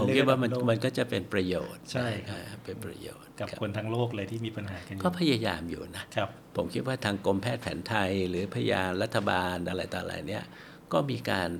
[0.00, 10.44] ผมเรื่องคิดว่ามันระดับโลกมันก็จะเป็นประโยชน์ใช่ครับอ่าเป็นประโยชน์กับรับคนทั้งโลกเลยที่มีปัญหากันอยู่ก็พยายามอยู่นะครับผมคิดว่าทางกรมแพทย์แผนไทย หรือพยารัฐบาลอะไรต่ออะไรเนี่ย
[10.92, 11.50] ก็มีการ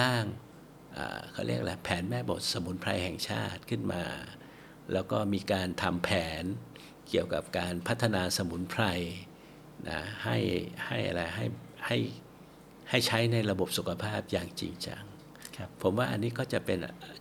[0.00, 0.24] ร่าง
[0.96, 4.04] อ่าเขาเรียกอะไรแผนแม่บทสมุนไพรแห่งชาติขึ้นมา
[4.92, 6.10] แล้วก็มีการทำแผ
[6.42, 6.44] น
[7.08, 8.84] เกี่ยวกับการพัฒนาสมุนไพร
[9.88, 10.38] นะให้
[10.86, 11.44] ให้อะไรให้
[11.86, 11.98] ให้
[12.90, 15.02] ให้ใช้ในระบบสุขภาพอย่างจริงจัง
[15.56, 16.78] ครับผมว่าอันนี้ก็จะเป็น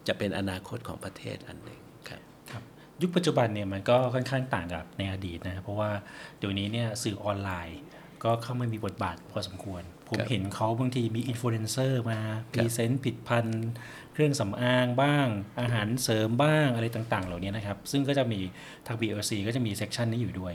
[0.08, 1.80] จะเป็นอนาคตของประเทศอันหนึ่ง
[2.10, 2.22] ครับ
[2.52, 2.64] ครับ
[3.02, 5.92] ยุคปัจจุบันเนี่ยมันก็ค่อนข้างต่างกับในอดีตนะครับเพราะว่า
[6.38, 7.80] เดี๋ยวนี้เนี่ยสื่อออนไลน์
[8.24, 13.70] ก็เข้ามามีบทบาทพอสมควร ผมครับเห็นเขาบางทีมีอินฟลูเอนเซอร์มาพครับรีเซนต์ผิดพันธุ์
[14.14, 15.28] เครื่องสำอางบ้าง
[15.62, 18.40] อาหารเสริมบ้างอะไรต่าง ๆ เหล่านี้นะครับ ซึ่งก็จะมี
[18.86, 20.54] ทาง BLC ก็จะมีเซกชันนี้อยู่ด้วย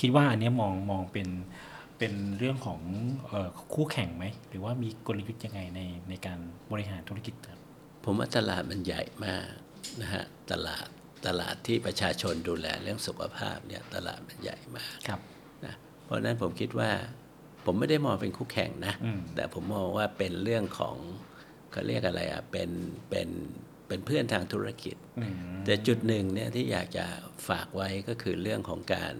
[0.00, 1.28] คิดว่าอันเนี้ยมองมองเป็น
[1.98, 2.80] เป็นเรื่องของ
[3.26, 6.38] เอ่อคู่แข่งไหม หรือว่ามีกลยุทธ์ยังไงในในการ
[6.72, 7.58] บริหารธุรกิจครับ
[8.04, 9.46] ผมว่าตลาดมันใหญ่มาก
[10.00, 10.88] นะฮะตลาด
[11.26, 15.20] ตลาดที่ประชาชนดูแลเรื่องสุขภาพเนี่ยตลาดมันใหญ่มากครับ
[15.64, 15.74] นะ
[16.04, 16.90] เพราะฉะนั้นผมคิดว่า
[17.64, 20.96] ผมไม่ได้มองเป็นคู่แข่งนะอืมแต่ผมมองว่าเป็นเรื่องของ
[21.72, 22.70] เขาเรียกอะไรอะเป็น
[23.10, 23.28] เป็น
[23.88, 25.34] เป็นเพื่อนทางธุรกิจอืม
[25.64, 27.06] แต่จุดหนึ่งเนี่ยที่อยากจะ
[27.48, 29.14] ฝากไว้ก็คือเรื่องของการ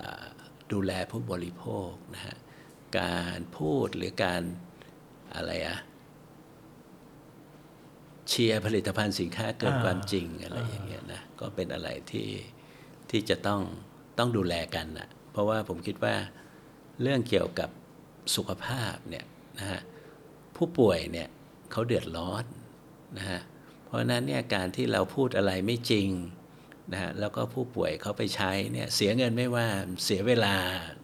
[0.00, 0.24] อ่า
[0.72, 2.36] ดูแลผู้บริโภคนะฮะ
[2.98, 4.42] การพูดหรือการ
[5.34, 5.78] อะไรอะ
[8.28, 12.28] เชียร์ผลิตภัณฑ์สินค้าเกินความจริงอะไรอย่างเงี้ยนะก็เป็นอะไรที่
[13.10, 13.62] ที่จะต้อง
[14.18, 16.14] ต้องดูแลกันนะเพราะว่าผมคิดว่า
[17.02, 17.70] เรื่องเกี่ยวกับ
[18.36, 19.24] สุขภาพเนี่ย
[19.58, 19.80] นะฮะ
[20.56, 21.28] ผู้ป่วยเนี่ย
[21.72, 22.44] เขาเดือดร้อน
[23.18, 23.40] นะฮะ
[23.84, 26.08] เพราะฉะนั้นเนี่ยการที่เราพูดอะไรไม่จริง
[26.92, 29.66] นะฮะแล้วก็ผู้ป่วยเขาไปใช้เนี่ยเสียเงินไม่ว่า
[30.04, 30.56] เสียเวลา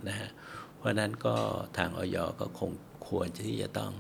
[0.09, 0.29] นะฮะ
[0.77, 1.37] เพราะฉะนั้นก็
[1.79, 2.71] ทางออยก็คง
[3.09, 3.93] ควรที่จะต้อง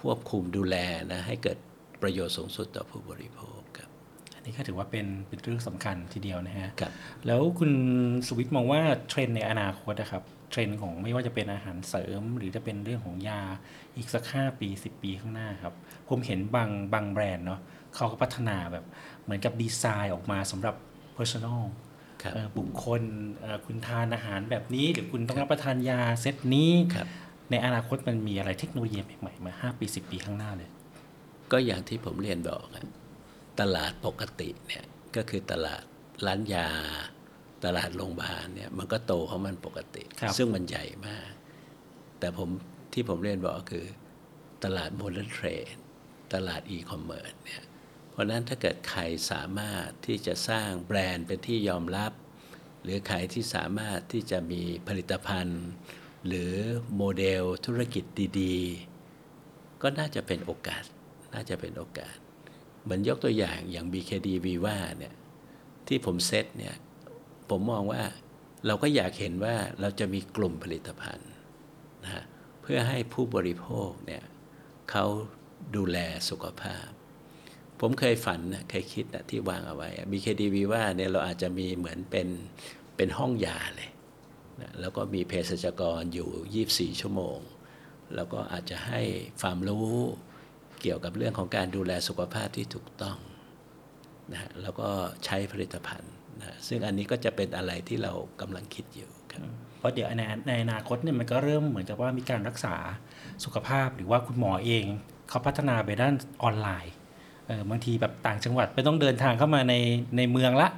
[0.00, 0.76] ควบคุมดูแล
[1.12, 1.58] นะให้เกิด
[2.02, 3.88] ประโยชน์สูงสุดต่อผู้บริโภคครับ
[4.34, 6.92] อันนี้ก็ถือว่าเป็นเป็นเรื่องสำคัญทีเดียวนะฮะครับ
[7.26, 7.72] แล้วคุณ
[8.26, 13.42] สุวิทย์มองว่าเทรนด์ในอนาคตนะครับเทรนด์ของไม่ว่าจะเป็นอาหารเสริม หรือจะเป็นเรื่องของยา
[13.96, 15.74] อีกสักห้าปี10ปีข้างหน้าครับ
[16.08, 17.60] ผมเห็นบางบางแบรนด์เนาะ
[17.94, 18.84] เขาก็พัฒนาแบบ
[19.24, 20.74] เหมือนกับดีไซน์ออกมาสำหรับ
[21.18, 21.60] personal
[22.22, 23.02] ครับเอ่อบุคคล
[23.40, 27.08] เอ่อคุณทานอาหารแบบนี้ หรือคุณต้องรับประทานยาเซตนี้ครับ
[27.50, 30.70] ในอนาคตมันมีอะไรเทคโนโลยีใหม่ๆมา 5 ปี 10 ปีข้างหน้าเลย
[31.52, 32.84] ก็อย่างที่ผมเรียนบอกอะ
[33.60, 34.84] ตลาดปกติเนี่ย
[35.16, 35.82] ก็คือตลาด
[36.26, 36.68] ร้านยา
[37.64, 41.28] ตลาดโรงพยาบาลเนี่ยมันก็โตของมันปกติครับซึ่งมันใหญ่มาก
[42.18, 42.48] แต่ผม
[42.92, 43.84] ที่ผมเรียนบอกก็คือ
[44.64, 45.76] ตลาด modern trade
[46.34, 47.67] ตลาดอีคอมเมิร์ซเนี่ยเพ
[48.18, 52.12] ราะนั้นถ้าเกิดใครสามารถที่จะสร้างแบรนด์เป็นที่ยอมรับ
[52.82, 55.64] หรือใครที่สามารถที่จะมีผลิตภัณฑ์
[56.26, 56.52] หรือ
[56.96, 58.04] โมเดลธุรกิจ
[58.40, 60.84] ดีๆ ก็น่าจะเป็นโอกาส
[61.34, 62.16] น่าจะเป็นโอกาส
[62.82, 65.14] เหมือนยกตัวอย่างอย่าง BKD Viva เนี่ย
[65.88, 66.74] ที่ผมเซตเนี่ย
[67.50, 68.02] ผมมองว่า
[68.66, 71.30] เราก็อยากเห็นว่าเราจะมีกลุ่มผลิตภัณฑ์
[72.04, 72.24] นะ
[72.62, 74.24] เพื่อให้ผู้บริโภคเนี่ย
[74.90, 75.04] เขา
[75.76, 75.98] ดูแล
[76.28, 76.88] สุขภาพ
[77.80, 82.28] ผมเคยฝันนะเคยคิดนะที่วางเอาไว้ BKD Viva เนี่ยเราอาจจะมีเหมือนเป็น
[82.96, 83.90] เป็นห้องยาเลย
[84.60, 87.38] นะแล้วก็มีเภสัชกรอยู่ 24 ชั่วโมง
[88.14, 89.02] แล้วก็อาจจะให้
[89.40, 89.90] ความรู้
[90.80, 93.18] เกี่ยวกับเรื่องของการดูแลสุขภาพที่ถูกต้อง
[94.32, 94.88] นะฮะแล้วก็
[95.24, 99.40] ใช้ผลิตภัณฑ์นะฮะซึ่งอันนี้ก็จะเป็นอะไรที่เรากำลังคิดอยู่ครับ
[99.78, 102.74] เพราะเดี๋ยวในในอนาคตเนี่ยมันก็เริ่มเหมือนกับว่ามีการรักษา
[103.44, 104.84] สุขภาพหรือว่าคุณหมอเอง
[105.28, 106.92] เขาพัฒนาไปด้านออนไลน์
[107.48, 109.74] เออบางทีแบบต่างจังหวัดไม่ต้องเดินทางเข้ามาใน
[110.16, 110.70] ในเมืองละ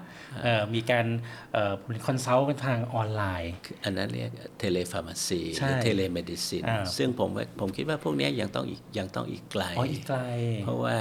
[0.44, 1.06] เออมีการ
[1.52, 1.74] เอ่อ
[2.06, 3.52] consult กันทางออนไลน์
[3.84, 10.20] อันนั้นเรียก telepharmacyใช่หรือ telemedicine อ่าซึ่งผมว่าผมคิดว่าพวกเนี้ยยังต้องอีกยังต้องอีกไกลอ๋ออีกไกล
[10.64, 10.96] เพราะว่า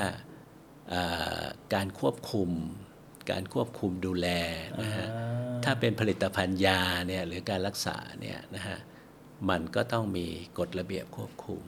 [0.93, 1.43] อ่า
[1.73, 2.49] การควบคุม
[3.31, 4.27] การควบคุมดูแล
[4.81, 8.77] นะฮะอ่าถ้าเป็นผลิตภัณฑ์ยาเนี่ยหรือการรักษาเนี่ยนะฮะ
[9.49, 10.27] มันก็ต้องมี
[10.59, 11.63] กฎระเบียบควบคุม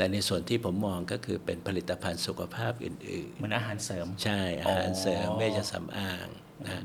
[0.00, 6.28] แต่ในส่วนที่ผมมองก็คือเป็นผลิตภัณฑ์สุขภาพอื่นเหมือนอาหารเสริมๆใช่อาหารเสริมอ๋อเวชสำอาง
[6.66, 6.82] นะ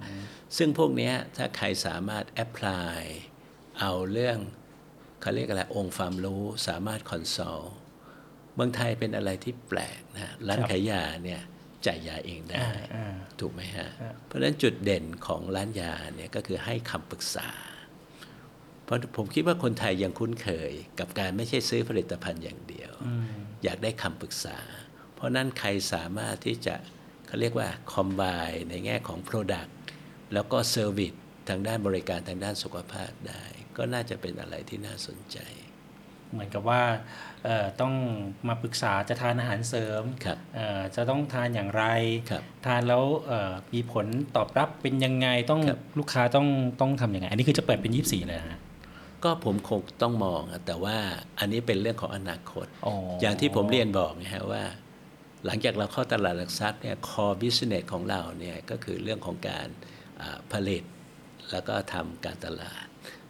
[0.57, 3.01] ซึ่งพวกเนี้ยถ้าใครสามารถ apply
[3.79, 4.37] เอาเรื่อง
[5.21, 7.73] เขาเรียกอะไรองค์ความรู้สามารถ consult
[8.55, 11.41] เมืองไทยเป็นอะไรที่แปลกนะร้านครับขายยาเนี่ย
[11.85, 17.49] จ่ายยาเองได้อ่าอ่าถูกไหมฮะครับเพราะฉะนั้นจุดเด่นของร้านยาเนี่ยก็คือให้คำปรึกษา
[18.85, 23.27] เพราะผมคิดว่าคนไทยยังคุ้นเคย กับการไม่ใช่ซื้อผลิตภัณฑ์อย่างเดียวอืม
[23.63, 24.57] อยากได้คำปรึกษา
[25.15, 26.75] เพราะนั้นใครสามารถที่จะ
[27.27, 29.69] เขาเรียกว่าคอมบ n ในแง่ของ Product
[30.33, 31.13] แล้วก็ service
[31.49, 33.43] ทางด้านบริการทางด้านสุขภาพได้
[33.77, 35.39] ก็น่าจะเป็นอะไรที่น่าสนใจ
[36.31, 36.81] เหมือนกับว่า
[37.43, 37.93] เอ่อต้อง
[38.47, 41.83] มาปรึกษาจะทานอาหารเสริมครับเอ่อจะต้องทานอย่างไร
[42.29, 44.05] ครับทานแล้วเอ่อมีผล
[44.35, 46.47] ตอบรับเป็นยังไงต้องครับลูกค้าต้อง
[46.81, 48.59] ต้องทำยังไง อันนี้คือจะเปิดเป็น 24 เลยนะฮะ
[49.25, 50.97] ก็ผมคงต้องมองอะแต่ว่า
[51.39, 54.63] อันนี้เป็นเรื่องของอนาคตอ๋อออย่างที่ผมเรียนบอกนะฮะว่า
[55.45, 59.67] หลังจากเราเข้าตลาดหลักทรัพย์เนี่ย core business ของเราเนี่ยก็คือเรื่องของการ
[60.21, 60.83] อ่าผลิต
[61.51, 62.85] แล้วก็ทำการตลาด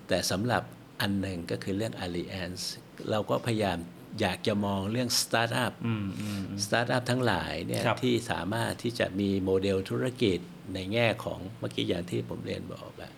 [0.08, 0.64] แต่สำหรับ
[1.02, 2.64] อันหนึ่งก็คือเรื่อง alliance
[3.12, 3.78] เราก็พยายาม
[4.22, 10.39] อยากจะมองเรื่อง startup อืมอืมสตาร์ทอัพทั้งหลายเนี่ยครับที่สามารถที่จะมีโมเดลธุรกิจ
[10.74, 13.12] ในแง่ของเมื่อกี้อย่างที่ผมเรียนบอกอะ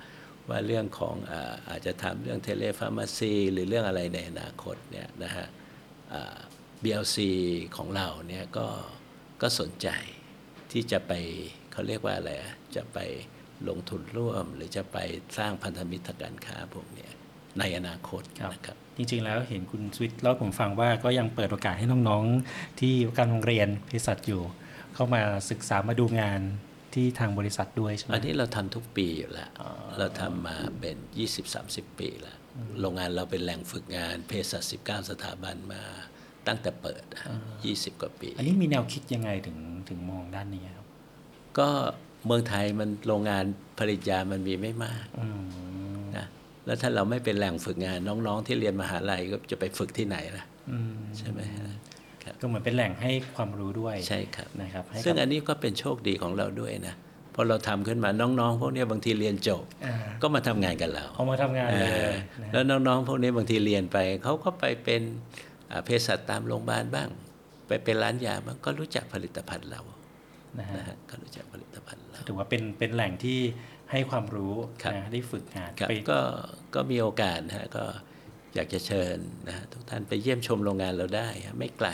[0.50, 5.48] ว่าเรื่องของอาอาจจะทำเรื่องเทเลฟาร์มาซีหรือเรื่องอะไรในอนาคตเนี่ยนะฮะ
[6.84, 7.18] BLC
[7.76, 8.68] ของเราเนี่ยก็
[9.41, 9.88] ก็สนใจ
[10.72, 11.12] ที่จะไป
[11.72, 12.32] เขาเรียกว่าอะไร
[12.76, 13.00] จะไป
[13.70, 14.98] ลงทุนร่วม หรือจะไป
[15.38, 17.10] สร้างพันธมิตรทางการค้าพวกนี้
[17.60, 24.41] ในอนาคตครับนะครับจริงๆ แล้วเห็นคุณสวิตเล่าผมฟังว่าก็ยังเปิดโอกาสให้น้องๆ ที่การโรงเรียนเภสัชอยู่
[24.93, 26.41] เข้ามาศึกษามาดูงาน
[26.98, 29.50] ที่ทางบริษัทด้วยใช่ไหมอันนี้เราทำทุกปีอยู่แล้ว
[30.00, 30.98] เราทำมาเป็น
[31.48, 32.38] 20-30 ปีแล้ว
[32.82, 35.84] โรงงานเราเป็นแหล่งฝึกงานเภสัช19 สถาบันมา
[36.48, 37.24] ตั้งแต่เปิดอะ
[37.64, 39.58] 20 กว่าปี อันนี้มีแนวคิดยังไงถึง
[39.89, 40.86] ถึงมองด้านนี้ครับ
[41.60, 41.70] ก็
[42.26, 43.43] เมืองไทยมันโรงงาน
[43.80, 45.43] ผลิตยามันมีไม่มากอืม
[46.18, 46.26] นะ
[46.66, 51.72] แล้วถ้าเราไม่เป็นแหล่งฝึกงานน้องๆ ที่เรียนมหาลัยก็จะไปฝึกที่ไหนล่ะอืมใช่ไหมฮะ
[52.28, 56.96] ครับก็เหมือนเป็นแหล่งให้ความรู้ด้วยใช่ครับนะครับให้กับซึ่งอันนี้ก็เป็นโชคดีของเราด้วยนะ
[57.36, 65.02] พอเราทำขึ้นมาน้องๆ พวกเนี้ยบางทีเรียนจบอ่าก็มาทำงานกับเราเอามาทำงานเลยเออนะแล้วน้องๆ พวกนี้บางทีเรียนไปเขาก็ไปเป็น
[65.72, 67.10] อ่าเภสัชตามโรงพยาบาลบ้าง
[67.68, 69.82] ไปเป็นร้านยาบ้างก็รู้จักผลิตภัณฑ์เรา
[70.60, 73.40] นะฮะนะฮะก็รู้จักผลิตภัณฑ์เราถือว่าเป็นเป็นแหล่งที่
[73.92, 74.54] ให้ความรู้
[74.84, 76.20] ครับนะได้ฝึกงานครับไปก็
[76.76, 77.86] ก็มีโอกาสนะฮะก็
[78.58, 81.89] อยากจะเชิญนะฮะทุกท่านไปเยี่ยมชมโรงงานเราได้ฮะไม่ไกล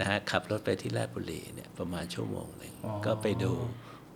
[0.00, 3.52] นะฮะขับรถไปที่ราชบุรีเนี่ยประมาณชั่วโมงหนึ่งอ๋อก็ไปดู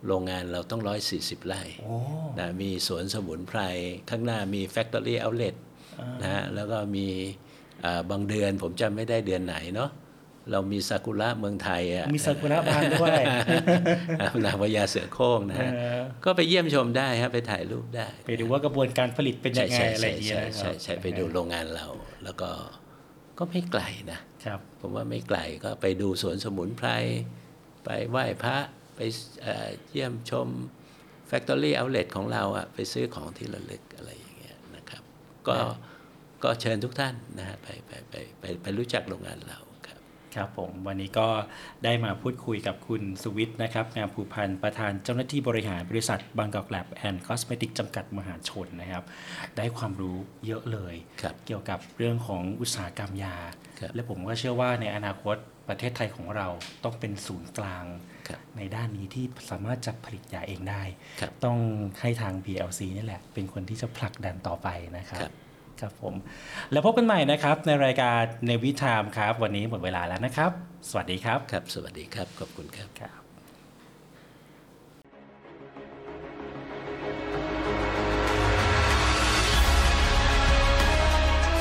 [0.06, 0.82] โรงงานเราต้อง
[1.14, 1.94] 140 ไร่โอ้
[2.38, 3.60] นะมีสวนสมุนไพร
[4.10, 5.54] ข้างหน้ามี Factory Outlet
[6.22, 7.06] นะฮะแล้วก็มี
[7.84, 9.90] อ่าบางเดือนผมจำไม่ได้เดือนไหนเนาะ
[10.52, 13.22] เรามีซากุระเมืองไทยอะมีซากุระบานด้วย
[14.44, 21.86] นางพญาเสือโคร่งนะฮะเออก็ไปเยี่ยมชมได้ฮะไปถ่ายรูปได้ ไปดูว่ากระบวนการผลิตเป็นยังไงใช่อะไรใช่อย่างเงี้ยใช่นะคใช่รับใช่ไปดูโรงงานเรา
[22.24, 22.50] แล้วก็
[23.38, 23.82] ก็ไม่ไกล
[24.12, 26.88] นะครับผมว่าไม่ไกลก็ไปดูสวนสมุนไพร
[27.84, 28.56] ไปไหว้พระ
[28.96, 29.00] ไป
[29.42, 30.48] เอ่อเยี่ยมชม
[31.30, 35.02] Factory Outlet ของเราอะไปซื้อของที่ระลึกอะไรอย่างเงี้ยนะครับ
[35.48, 35.56] ก็
[36.44, 39.58] ก็เชิญทุกท่านนะฮะไปไปไปไปไปรู้จักโรงงานเรา
[40.38, 41.28] ครับครับผมวันนี้ก็
[41.84, 49.04] ได้มาพูดคุยกับคุณสุวิทย์นะครับงามภูพันธ์ประธานเจ้าหน้าที่บริหารบริษัทบางกอกแลบแอนด์คอสเมติกจำกัดมหาชนนะครับ
[49.56, 50.16] ได้ความรู้
[50.46, 53.36] เยอะเลย ครับ เกี่ยวกับเรื่องของอุตสาหกรรมยา
[53.80, 55.36] ครับ และผมก็เชื่อว่าในอนาคต
[55.68, 56.48] ประเทศไทยของเรา
[56.84, 57.84] ต้องเป็นศูนย์กลาง
[58.28, 60.82] ครับ ในด้านนี้ที่สามารถจะผลิตยาเองได้
[61.20, 61.58] ครับต้อง
[62.00, 64.68] ให้ทาง BLC นี่แหละ เป็นคนที่จะผลักดันต่อไป
[64.98, 65.34] นะครับ ครับ
[65.80, 66.14] ครับผม
[66.72, 70.50] แล้วพบกันใหม่นะครับ ในรายการในวิทามครับ วันนี้หมดเวลาแล้วนะครับ
[70.88, 73.20] สวัสดีครับ ครับ สวัสดีครับ ขอบคุณครับครับ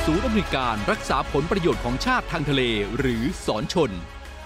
[0.04, 2.62] ศูนย์อำนวยการรักษาผลประโยชน์ของชาติทางทะเล
[2.98, 3.90] หรือสอนชน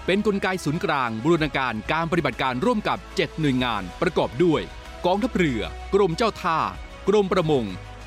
[0.05, 4.61] เป็นนกลไกศูนย์กลางบูรณาการการปฏิบัติการร่วมกับ 7 หน่วยงาน ประกอบด้วย
[5.05, 5.61] กองทัพเรือ
[5.93, 6.59] กรมเจ้าท่า
[7.07, 7.65] กรมประมง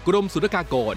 [0.09, 0.97] กรมสุรากากร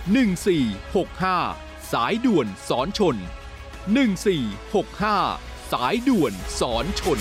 [0.00, 3.16] 1465 สายด่วนสอนชน
[3.98, 7.20] 1465 สายด่วนสอนชน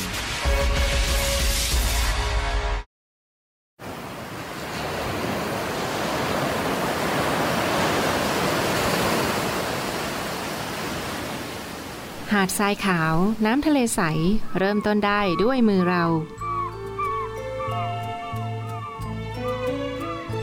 [12.33, 13.15] หาดทรายขาว
[13.45, 14.01] น้ำทะเลใส
[14.59, 16.05] เริ่มต้นได้ด้วยมือเรา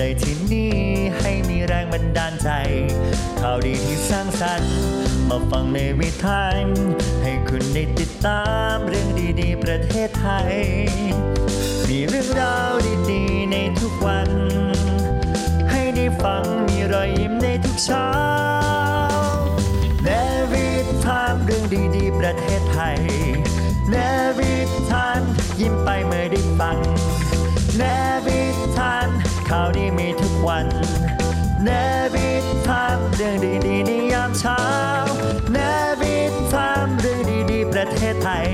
[0.00, 0.74] เปิดฟังได้ที่นี่
[1.18, 2.50] ให้มีแรงบันดาลใจ
[3.40, 4.74] ข่าวดีที่สร้างสรรค์
[5.28, 6.42] มาฟังในวิถี
[7.22, 8.44] ให้คุณได้ติดตา
[8.74, 9.08] มเรื่อง
[9.40, 10.52] ดีๆ ประเทศไทย
[11.88, 12.72] มีเรื่องราว
[13.10, 14.30] ดีๆ ในทุกวัน
[15.70, 18.10] ให้ได้ฟังมีรอยยิ้มในทุกเช้า
[20.04, 20.08] เน
[20.52, 20.68] วิ
[21.04, 21.64] ทามเรื่อง
[21.96, 22.98] ดีๆ ประเทศไทย
[23.90, 23.94] เน
[24.38, 24.54] วิ
[24.90, 25.20] ทาน
[25.60, 26.78] ยิ้มไปเมื่อได้ฟัง
[27.78, 28.09] เน
[29.54, 30.66] ข่าวดีมีทุกวัน
[31.64, 31.68] เน
[32.14, 32.30] บิ
[32.66, 33.36] ทามเรื่อง
[33.66, 34.62] ดีๆในยามเช้า
[35.52, 35.58] เน
[36.00, 36.16] วิ
[36.52, 37.20] ทามเรื่อง
[37.50, 38.48] ดีๆประเทศไทย